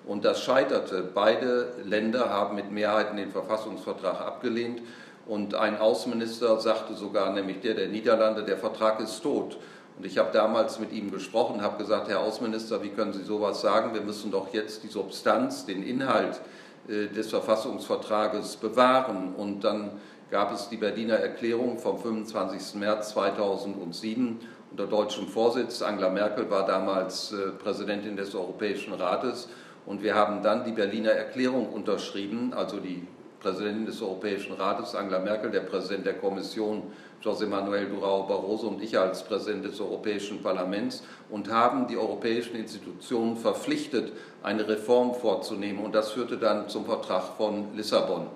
[0.07, 1.03] Und das scheiterte.
[1.13, 4.81] Beide Länder haben mit Mehrheiten den Verfassungsvertrag abgelehnt.
[5.25, 9.57] Und ein Außenminister sagte sogar, nämlich der der Niederlande, der Vertrag ist tot.
[9.97, 13.59] Und ich habe damals mit ihm gesprochen, habe gesagt, Herr Außenminister, wie können Sie sowas
[13.59, 13.93] sagen?
[13.93, 16.39] Wir müssen doch jetzt die Substanz, den Inhalt
[16.87, 19.35] äh, des Verfassungsvertrages bewahren.
[19.35, 19.91] Und dann
[20.29, 22.79] gab es die Berliner Erklärung vom 25.
[22.79, 24.39] März 2007
[24.71, 25.81] unter deutschem Vorsitz.
[25.81, 29.47] Angela Merkel war damals äh, Präsidentin des Europäischen Rates.
[29.85, 33.07] Und wir haben dann die Berliner Erklärung unterschrieben, also die
[33.39, 36.83] Präsidentin des Europäischen Rates, Angela Merkel, der Präsident der Kommission,
[37.23, 42.55] José Manuel Durao Barroso und ich als Präsident des Europäischen Parlaments und haben die europäischen
[42.55, 44.11] Institutionen verpflichtet,
[44.43, 45.83] eine Reform vorzunehmen.
[45.83, 48.27] Und das führte dann zum Vertrag von Lissabon.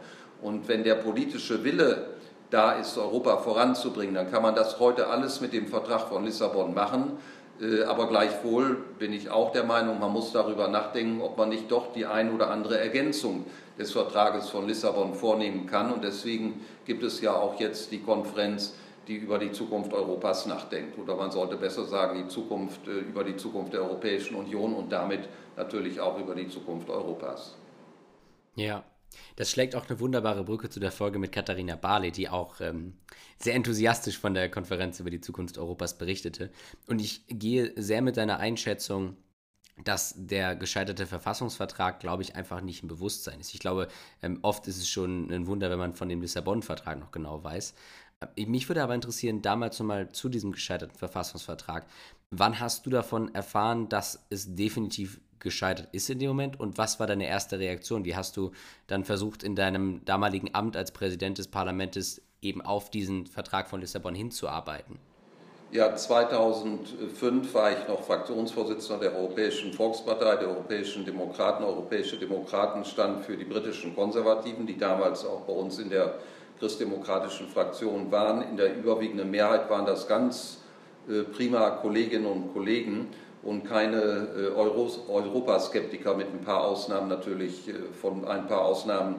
[0.42, 2.08] Und wenn der politische Wille
[2.50, 6.74] da ist, Europa voranzubringen, dann kann man das heute alles mit dem Vertrag von Lissabon
[6.74, 7.18] machen.
[7.62, 11.72] Äh, aber gleichwohl bin ich auch der Meinung, man muss darüber nachdenken, ob man nicht
[11.72, 13.46] doch die ein oder andere Ergänzung
[13.78, 15.92] des Vertrages von Lissabon vornehmen kann.
[15.92, 18.74] Und deswegen gibt es ja auch jetzt die Konferenz,
[19.08, 20.98] die über die Zukunft Europas nachdenkt.
[21.00, 24.92] Oder man sollte besser sagen, die Zukunft, äh, über die Zukunft der Europäischen Union und
[24.92, 25.22] damit
[25.56, 27.56] natürlich auch über die Zukunft Europas.
[28.56, 28.84] Ja,
[29.36, 32.94] das schlägt auch eine wunderbare Brücke zu der Folge mit Katharina Barley, die auch ähm,
[33.40, 36.52] sehr enthusiastisch von der Konferenz über die Zukunft Europas berichtete.
[36.88, 39.18] Und ich gehe sehr mit deiner Einschätzung
[39.84, 43.54] dass der gescheiterte Verfassungsvertrag, glaube ich, einfach nicht im Bewusstsein ist.
[43.54, 43.88] Ich glaube,
[44.22, 47.74] ähm, oft ist es schon ein Wunder, wenn man von dem Lissabon-Vertrag noch genau weiß.
[48.36, 51.86] Äh, mich würde aber interessieren, damals nochmal zu diesem gescheiterten Verfassungsvertrag.
[52.30, 57.00] Wann hast du davon erfahren, dass es definitiv gescheitert ist in dem Moment und was
[57.00, 58.06] war deine erste Reaktion?
[58.06, 58.52] Wie hast du
[58.88, 63.82] dann versucht, in deinem damaligen Amt als Präsident des Parlaments eben auf diesen Vertrag von
[63.82, 65.00] Lissabon hinzuarbeiten?
[65.72, 71.64] Ja, 2005 war ich noch Fraktionsvorsitzender der Europäischen Volkspartei, der Europäischen Demokraten.
[71.64, 76.16] Europäische Demokraten stand für die britischen Konservativen, die damals auch bei uns in der
[76.60, 78.42] christdemokratischen Fraktion waren.
[78.42, 80.58] In der überwiegenden Mehrheit waren das ganz
[81.08, 83.08] äh, prima Kolleginnen und Kollegen
[83.44, 89.16] und keine äh, Europaskeptiker mit ein paar Ausnahmen natürlich, äh, von ein paar Ausnahmen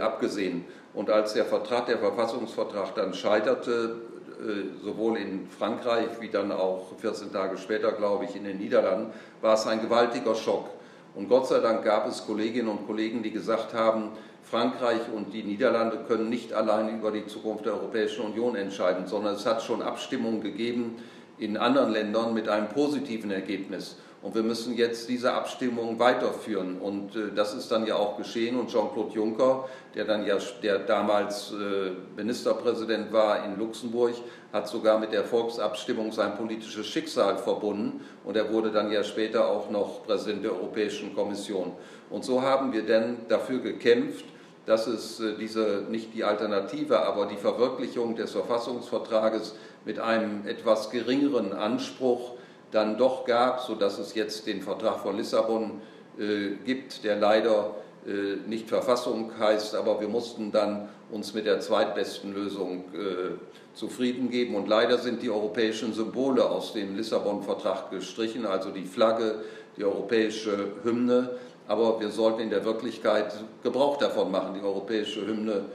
[0.00, 0.64] abgesehen.
[0.94, 3.96] Und als der Vertrag, der Verfassungsvertrag dann scheiterte,
[4.40, 9.12] äh, sowohl in Frankreich wie dann auch 14 Tage später, glaube ich, in den Niederlanden,
[9.40, 10.70] war es ein gewaltiger Schock.
[11.14, 14.10] Und Gott sei Dank gab es Kolleginnen und Kollegen, die gesagt haben,
[14.42, 19.34] Frankreich und die Niederlande können nicht allein über die Zukunft der Europäischen Union entscheiden, sondern
[19.34, 20.96] es hat schon Abstimmungen gegeben
[21.38, 23.96] in anderen Ländern mit einem positiven Ergebnis.
[24.24, 26.78] Und wir müssen jetzt diese Abstimmung weiterführen.
[26.78, 28.58] Und äh, das ist dann ja auch geschehen.
[28.58, 34.14] Und Jean-Claude Juncker, der dann ja, der damals äh, Ministerpräsident war in Luxemburg,
[34.50, 38.00] hat sogar mit der Volksabstimmung sein politisches Schicksal verbunden.
[38.24, 41.72] Und er wurde dann ja später auch noch Präsident der Europäischen Kommission.
[42.08, 44.24] Und so haben wir dann dafür gekämpft,
[44.66, 49.54] dass es äh, diese, nicht die Alternative, aber die Verwirklichung des Verfassungsvertrages
[49.84, 52.32] mit einem etwas geringeren Anspruch
[52.70, 55.82] dann doch gab, sodass es jetzt den Vertrag von Lissabon
[56.18, 57.74] äh, gibt, der leider
[58.06, 63.36] äh, nicht Verfassung heißt, aber wir mussten dann uns mit der zweitbesten Lösung äh,
[63.74, 64.54] zufrieden geben.
[64.54, 69.40] Und leider sind die europäischen Symbole aus dem Lissabon-Vertrag gestrichen, also die Flagge,
[69.76, 71.30] die europäische Hymne.
[71.66, 74.54] Aber wir sollten in der Wirklichkeit Gebrauch davon machen.
[74.54, 75.66] Die europäische Hymne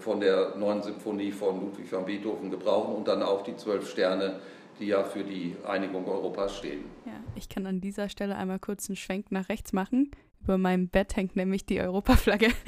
[0.00, 4.40] von der neuen Symphonie von Ludwig van Beethoven gebrauchen und dann auch die zwölf Sterne,
[4.80, 6.84] die ja für die Einigung Europas stehen.
[7.04, 10.10] Ja, ich kann an dieser Stelle einmal kurz einen Schwenk nach rechts machen.
[10.44, 12.48] Über meinem Bett hängt nämlich die Europaflagge.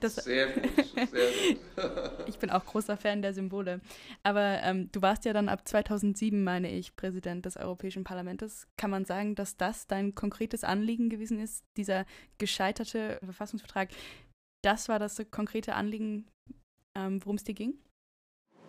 [0.00, 1.28] Das, sehr gut, sehr
[1.76, 2.12] gut.
[2.26, 3.80] ich bin auch großer Fan der Symbole.
[4.22, 8.68] Aber ähm, du warst ja dann ab 2007, meine ich, Präsident des Europäischen Parlaments.
[8.76, 12.04] Kann man sagen, dass das dein konkretes Anliegen gewesen ist, dieser
[12.38, 13.88] gescheiterte Verfassungsvertrag?
[14.62, 16.26] Das war das konkrete Anliegen,
[16.96, 17.74] ähm, worum es dir ging?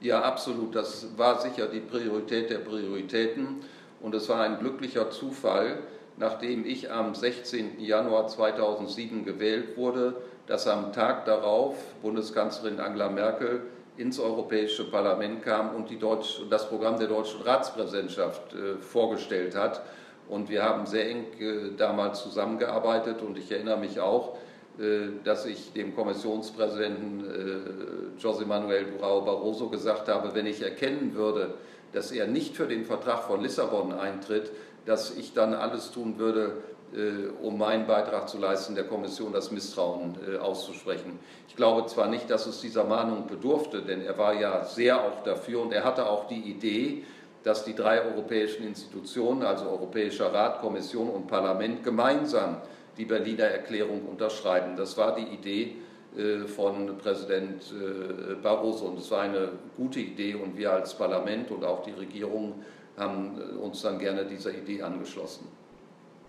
[0.01, 0.75] Ja, absolut.
[0.75, 3.61] Das war sicher die Priorität der Prioritäten.
[4.01, 5.83] Und es war ein glücklicher Zufall,
[6.17, 7.79] nachdem ich am 16.
[7.79, 10.15] Januar 2007 gewählt wurde,
[10.47, 13.61] dass am Tag darauf Bundeskanzlerin Angela Merkel
[13.97, 19.81] ins Europäische Parlament kam und Deutsch, das Programm der deutschen Ratspräsidentschaft äh, vorgestellt hat.
[20.27, 24.37] Und wir haben sehr eng äh, damals zusammengearbeitet und ich erinnere mich auch,
[24.79, 31.15] äh, dass ich dem Kommissionspräsidenten äh, José Manuel Durao Barroso gesagt habe, wenn ich erkennen
[31.15, 31.53] würde,
[31.93, 34.51] dass er nicht für den Vertrag von Lissabon eintritt,
[34.85, 36.63] dass ich dann alles tun würde,
[36.93, 41.19] äh, um meinen Beitrag zu leisten, der Kommission das Misstrauen auszusprechen.
[41.47, 45.23] Ich glaube zwar nicht, dass es dieser Mahnung bedurfte, denn er war ja sehr auch
[45.23, 47.03] dafür und er hatte auch die Idee,
[47.45, 52.57] dass die drei europäischen Institutionen, also Europäischer Rat, Kommission und Parlament, gemeinsam
[52.97, 54.75] die Berliner Erklärung unterschreiben.
[54.75, 55.75] Das war die Idee
[56.17, 61.51] äh, von Präsident äh, Barroso und es war eine gute Idee und wir als Parlament
[61.51, 62.63] und auch die Regierung
[62.97, 65.47] haben äh, uns dann gerne dieser Idee angeschlossen.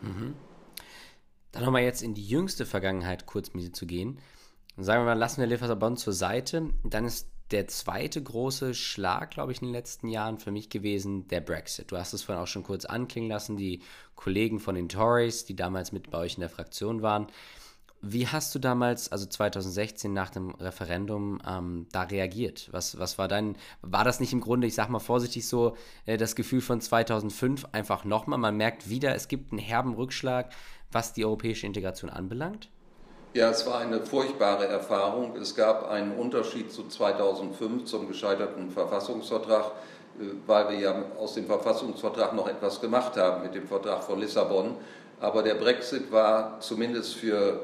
[0.02, 0.34] Mhm.
[1.52, 4.18] Dann nochmal jetzt in die jüngste Vergangenheit kurz mit zu gehen.
[4.76, 6.70] Sagen wir mal, lassen wir Lissabon zur Seite.
[6.84, 11.28] Dann ist der zweite große Schlag, glaube ich, in den letzten Jahren für mich gewesen,
[11.28, 11.92] der Brexit.
[11.92, 13.80] Du hast es vorhin auch schon kurz anklingen lassen, die
[14.16, 17.28] Kollegen von den Tories, die damals mit bei euch in der Fraktion waren.
[18.02, 22.68] Wie hast du damals, also 2016 nach dem Referendum, ähm, da reagiert?
[22.70, 26.16] Was, was war dein, war das nicht im Grunde, ich sag mal vorsichtig so, äh,
[26.16, 28.38] das Gefühl von 2005 einfach nochmal?
[28.38, 30.52] Man merkt wieder, es gibt einen herben Rückschlag,
[30.92, 32.68] was die europäische Integration anbelangt?
[33.34, 35.36] Ja, es war eine furchtbare Erfahrung.
[35.36, 39.72] Es gab einen Unterschied zu 2005 zum gescheiterten Verfassungsvertrag,
[40.20, 44.20] äh, weil wir ja aus dem Verfassungsvertrag noch etwas gemacht haben mit dem Vertrag von
[44.20, 44.76] Lissabon.
[45.18, 47.60] Aber der Brexit war zumindest für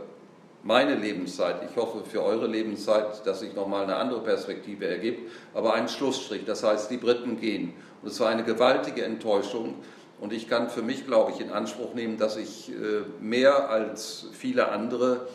[0.65, 5.75] meine Lebenszeit, ich hoffe für eure Lebenszeit, dass sich nochmal eine andere Perspektive ergibt, aber
[5.75, 6.45] ein Schlussstrich.
[6.45, 7.75] Das heißt, die Briten gehen.
[8.03, 9.77] Und es war eine gewaltige Enttäuschung.
[10.21, 12.75] Und ich kann für mich, glaube ich, in Anspruch nehmen, dass ich äh,
[13.21, 15.27] mehr als viele andere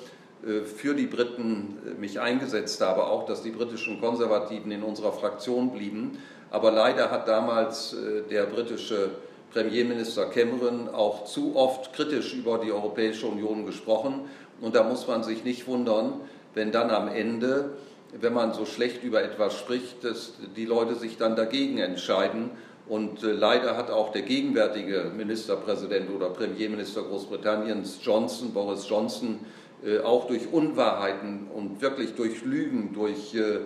[0.46, 5.12] äh, für die Briten äh, mich eingesetzt habe, auch dass die britischen Konservativen in unserer
[5.12, 6.20] Fraktion blieben.
[6.52, 7.94] Aber leider hat damals
[8.30, 9.10] der britische
[9.52, 14.22] Premierminister Cameron auch zu oft kritisch über die Europäische Union gesprochen.
[14.62, 16.14] Und da muss man sich nicht wundern,
[16.54, 17.72] wenn dann am Ende,
[18.20, 22.52] wenn man so schlecht über etwas spricht, dass die Leute sich dann dagegen entscheiden.
[22.88, 29.40] Und leider hat auch der gegenwärtige Ministerpräsident oder Premierminister Großbritanniens Johnson, Boris Johnson,
[29.86, 33.60] äh, auch durch Unwahrheiten und wirklich durch Lügen, durch äh,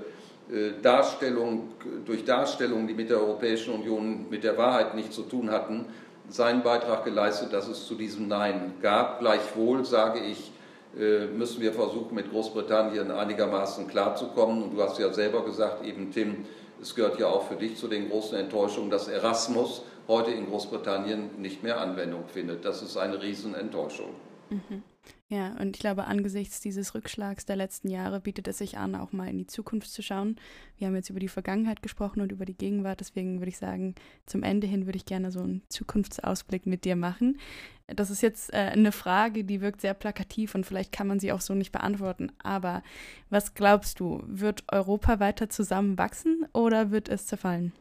[0.54, 1.70] äh, Darstellung,
[2.06, 5.86] durch Darstellungen, die mit der Europäischen Union, mit der Wahrheit nichts zu tun hatten,
[6.28, 9.20] seinen Beitrag geleistet, dass es zu diesem Nein gab.
[9.20, 10.51] Gleichwohl sage ich,
[10.94, 14.64] müssen wir versuchen, mit Großbritannien einigermaßen klarzukommen.
[14.64, 16.46] Und du hast ja selber gesagt, eben Tim,
[16.82, 21.30] es gehört ja auch für dich zu den großen Enttäuschungen, dass Erasmus heute in Großbritannien
[21.38, 22.66] nicht mehr Anwendung findet.
[22.66, 24.10] Das ist eine Riesenenttäuschung.
[24.52, 24.84] Mhm.
[25.30, 29.14] Ja, und ich glaube, angesichts dieses Rückschlags der letzten Jahre bietet es sich an, auch
[29.14, 30.36] mal in die Zukunft zu schauen.
[30.78, 33.96] Wir haben jetzt über die Vergangenheit gesprochen und über die Gegenwart, deswegen würde ich sagen,
[34.26, 37.40] zum Ende hin würde ich gerne so einen Zukunftsausblick mit dir machen.
[37.88, 41.32] Das ist jetzt äh, eine Frage, die wirkt sehr plakativ und vielleicht kann man sie
[41.32, 42.34] auch so nicht beantworten.
[42.44, 42.84] Aber
[43.30, 47.72] was glaubst du, wird Europa weiter zusammenwachsen oder wird es zerfallen?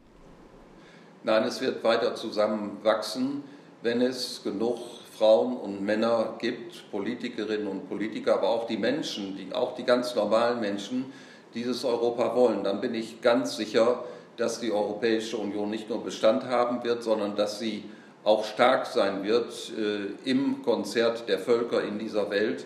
[1.23, 3.43] Nein, es wird weiter zusammenwachsen,
[3.83, 9.53] wenn es genug Frauen und Männer gibt, Politikerinnen und Politiker, aber auch die Menschen, die,
[9.53, 11.13] auch die ganz normalen Menschen,
[11.53, 14.03] dieses Europa wollen, dann bin ich ganz sicher,
[14.37, 17.83] dass die Europäische Union nicht nur Bestand haben wird, sondern dass sie
[18.23, 22.65] auch stark sein wird äh, im Konzert der Völker in dieser Welt.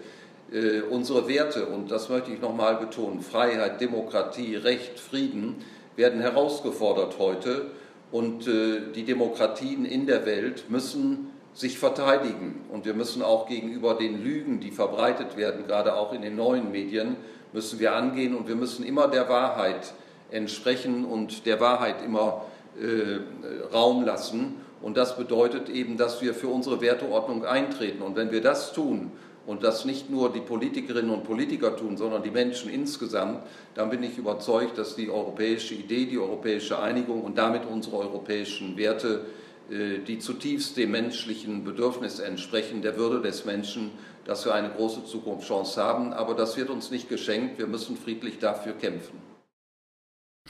[0.50, 5.58] Äh, unsere Werte, und das möchte ich nochmal betonen, Freiheit, Demokratie, Recht, Frieden,
[5.98, 7.66] werden herausgefordert heute.
[8.14, 12.62] Und äh, die Demokratien in der Welt müssen sich verteidigen.
[12.70, 16.72] Und wir müssen auch gegenüber den Lügen, die verbreitet werden, gerade auch in den neuen
[16.72, 17.16] Medien,
[17.54, 19.94] müssen wir angehen und wir müssen immer der Wahrheit
[20.30, 22.46] entsprechen und der Wahrheit immer
[22.80, 24.56] äh, Raum lassen.
[24.82, 28.02] Und das bedeutet eben, dass wir für unsere Werteordnung eintreten.
[28.02, 29.12] Und wenn wir das tun
[29.48, 33.40] und das nicht nur die Politikerinnen und Politiker tun, sondern die Menschen insgesamt,
[33.76, 38.76] dann bin ich überzeugt, dass die europäische Idee, die europäische Einigung und damit unsere europäischen
[38.78, 39.22] Werte,
[39.70, 43.92] die zutiefst dem menschlichen Bedürfnis entsprechen, der Würde des Menschen,
[44.26, 46.14] dass wir eine große Zukunftschance haben.
[46.14, 47.58] Aber das wird uns nicht geschenkt.
[47.58, 49.20] Wir müssen friedlich dafür kämpfen.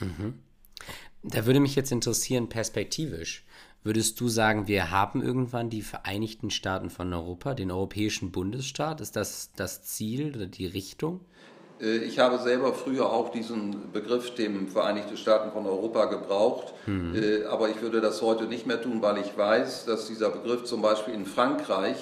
[0.00, 0.34] Mhm.
[1.22, 3.44] Da würde mich jetzt interessieren, perspektivisch.
[3.82, 9.00] Würdest du sagen, wir haben irgendwann die Vereinigten Staaten von Europa, den Europäischen Bundesstaat?
[9.00, 11.24] Ist das das Ziel oder die Richtung?
[11.80, 17.44] Äh, ich habe selber früher auch diesen Begriff dem Vereinigten Staaten von Europa gebraucht, mhm.
[17.50, 20.82] aber ich würde das heute nicht mehr tun, weil ich weiß, dass dieser Begriff zum
[20.82, 21.96] Beispiel in Frankreich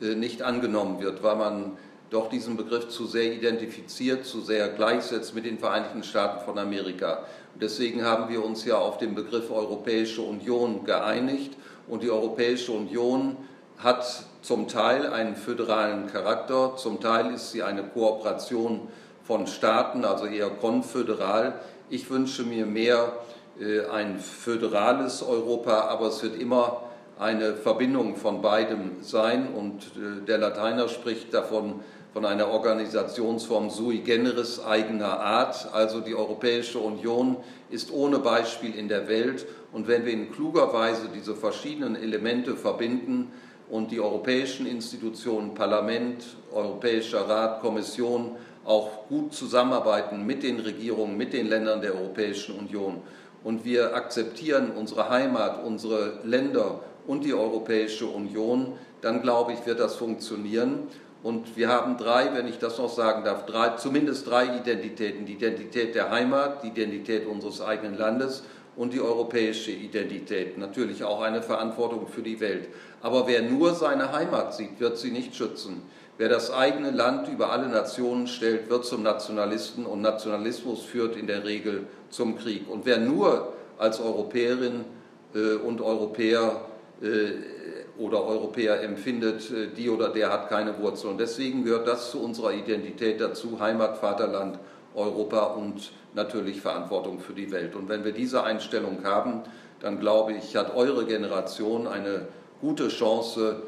[0.00, 1.72] äh, nicht angenommen wird, weil man
[2.10, 7.24] doch diesen Begriff zu sehr identifiziert, zu sehr gleichsetzt mit den Vereinigten Staaten von Amerika.
[7.60, 11.52] Deswegen haben wir uns ja auf den Begriff Europäische Union geeinigt
[11.86, 13.36] und die Europäische Union
[13.78, 18.88] hat zum Teil einen föderalen Charakter, zum Teil ist sie eine Kooperation
[19.28, 21.60] von Staaten, also eher konföderal.
[21.90, 23.12] Ich wünsche mir mehr
[23.60, 26.80] äh, ein föderales Europa, aber es wird immer
[27.18, 31.80] eine Verbindung von beidem sein und äh, der Lateiner spricht davon,
[32.14, 35.68] von einer Organisationsform sui generis eigener Art.
[35.74, 37.36] Also die Europäische Union
[37.68, 39.46] ist ohne Beispiel in der Welt.
[39.72, 43.30] Und wenn wir in kluger Weise diese verschiedenen Elemente verbinden
[43.68, 48.36] und die europäischen Institutionen, Parlament, Europäischer Rat, Kommission
[48.68, 53.02] auch gut zusammenarbeiten mit den Regierungen, mit den Ländern der Europäischen Union
[53.44, 59.80] und wir akzeptieren unsere Heimat, unsere Länder und die Europäische Union, dann glaube ich, wird
[59.80, 60.88] das funktionieren.
[61.22, 65.26] Und wir haben drei, wenn ich das noch sagen darf, drei, zumindest drei Identitäten.
[65.26, 68.44] Die Identität der Heimat, die Identität unseres eigenen Landes
[68.76, 70.58] und die europäische Identität.
[70.58, 72.68] Natürlich auch eine Verantwortung für die Welt.
[73.02, 75.82] Aber wer nur seine Heimat sieht, wird sie nicht schützen.
[76.18, 81.28] Wer das eigene Land über alle Nationen stellt, wird zum Nationalisten und Nationalismus führt in
[81.28, 82.68] der Regel zum Krieg.
[82.68, 84.84] Und wer nur als Europäerin
[85.32, 86.60] äh, und Europäer
[87.00, 91.10] äh, oder Europäer empfindet, äh, die oder der hat keine Wurzel.
[91.10, 94.58] Und deswegen gehört das zu unserer Identität dazu, Heimat, Vaterland,
[94.96, 97.76] Europa und natürlich Verantwortung für die Welt.
[97.76, 99.42] Und wenn wir diese Einstellung haben,
[99.78, 102.26] dann glaube ich, hat eure Generation eine
[102.60, 103.62] gute Chance,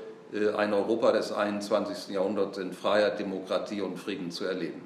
[0.57, 2.14] ein Europa des 21.
[2.14, 4.83] Jahrhunderts in Freiheit, Demokratie und Frieden zu erleben.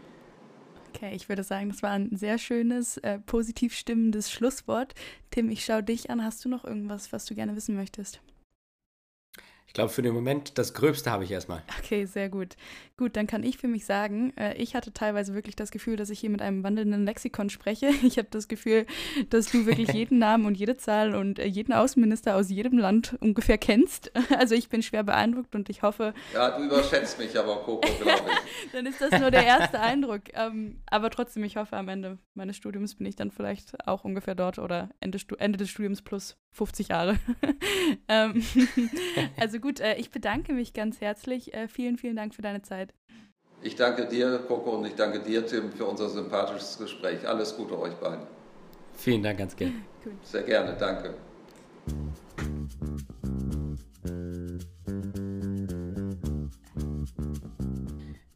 [0.95, 4.95] Okay, ich würde sagen, das war ein sehr schönes, äh, positiv stimmendes Schlusswort.
[5.31, 6.25] Tim, ich schaue dich an.
[6.25, 8.21] Hast du noch irgendwas, was du gerne wissen möchtest?
[9.67, 11.63] Ich glaube, für den Moment, das Gröbste habe ich erstmal.
[11.81, 12.57] Okay, sehr gut.
[12.97, 16.11] Gut, dann kann ich für mich sagen, äh, ich hatte teilweise wirklich das Gefühl, dass
[16.11, 17.91] ich hier mit einem wandelnden Lexikon spreche.
[18.05, 18.87] Ich habe das Gefühl,
[19.31, 23.17] dass du wirklich jeden Namen und jede Zahl und äh, jeden Außenminister aus jedem Land
[23.21, 24.13] ungefähr kennst.
[24.39, 26.13] Also ich bin schwer beeindruckt und ich hoffe.
[26.33, 28.73] Ja, du überschätzt mich aber, Coco, glaube ich.
[28.73, 30.23] dann ist das nur der erste Eindruck.
[30.35, 34.35] Ähm, aber trotzdem, ich hoffe, am Ende meines Studiums bin ich dann vielleicht auch ungefähr
[34.35, 37.17] dort oder Ende, Ende des Studiums plus 50 Jahre.
[38.09, 38.43] ähm,
[39.55, 41.55] also gut, äh, ich bedanke mich ganz herzlich.
[41.55, 42.93] Äh, vielen, vielen Dank für deine Zeit.
[43.63, 47.27] Ich danke dir, Coco, und ich danke dir, Tim, für unser sympathisches Gespräch.
[47.29, 48.27] Alles Gute euch beiden.
[48.95, 49.75] Vielen Dank, ganz gerne.
[50.25, 51.15] Sehr gerne, danke.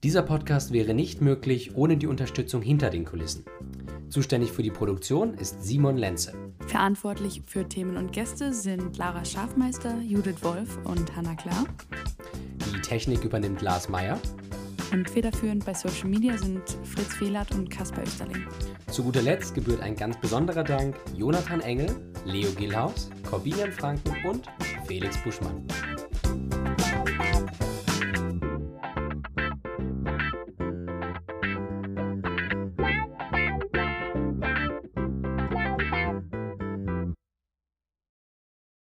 [0.04, 3.44] Dieser Podcast wäre nicht möglich ohne die Unterstützung hinter den Kulissen.
[4.10, 6.32] Zuständig für die Produktion ist Simon Lenze.
[6.66, 11.66] Verantwortlich für Themen und Gäste sind Lara Schafmeister, Judith Wolf und Hanna Klar.
[12.72, 14.18] Die Technik übernimmt Lars Meyer.
[14.92, 18.46] Und federführend bei Social Media sind Fritz Fehlert und Kaspar Österling.
[18.90, 21.94] Zu guter Letzt gebührt ein ganz besonderer Dank Jonathan Engel,
[22.24, 24.46] Leo Gillhaus, Corbinian Franken und
[24.86, 25.66] Felix Buschmann.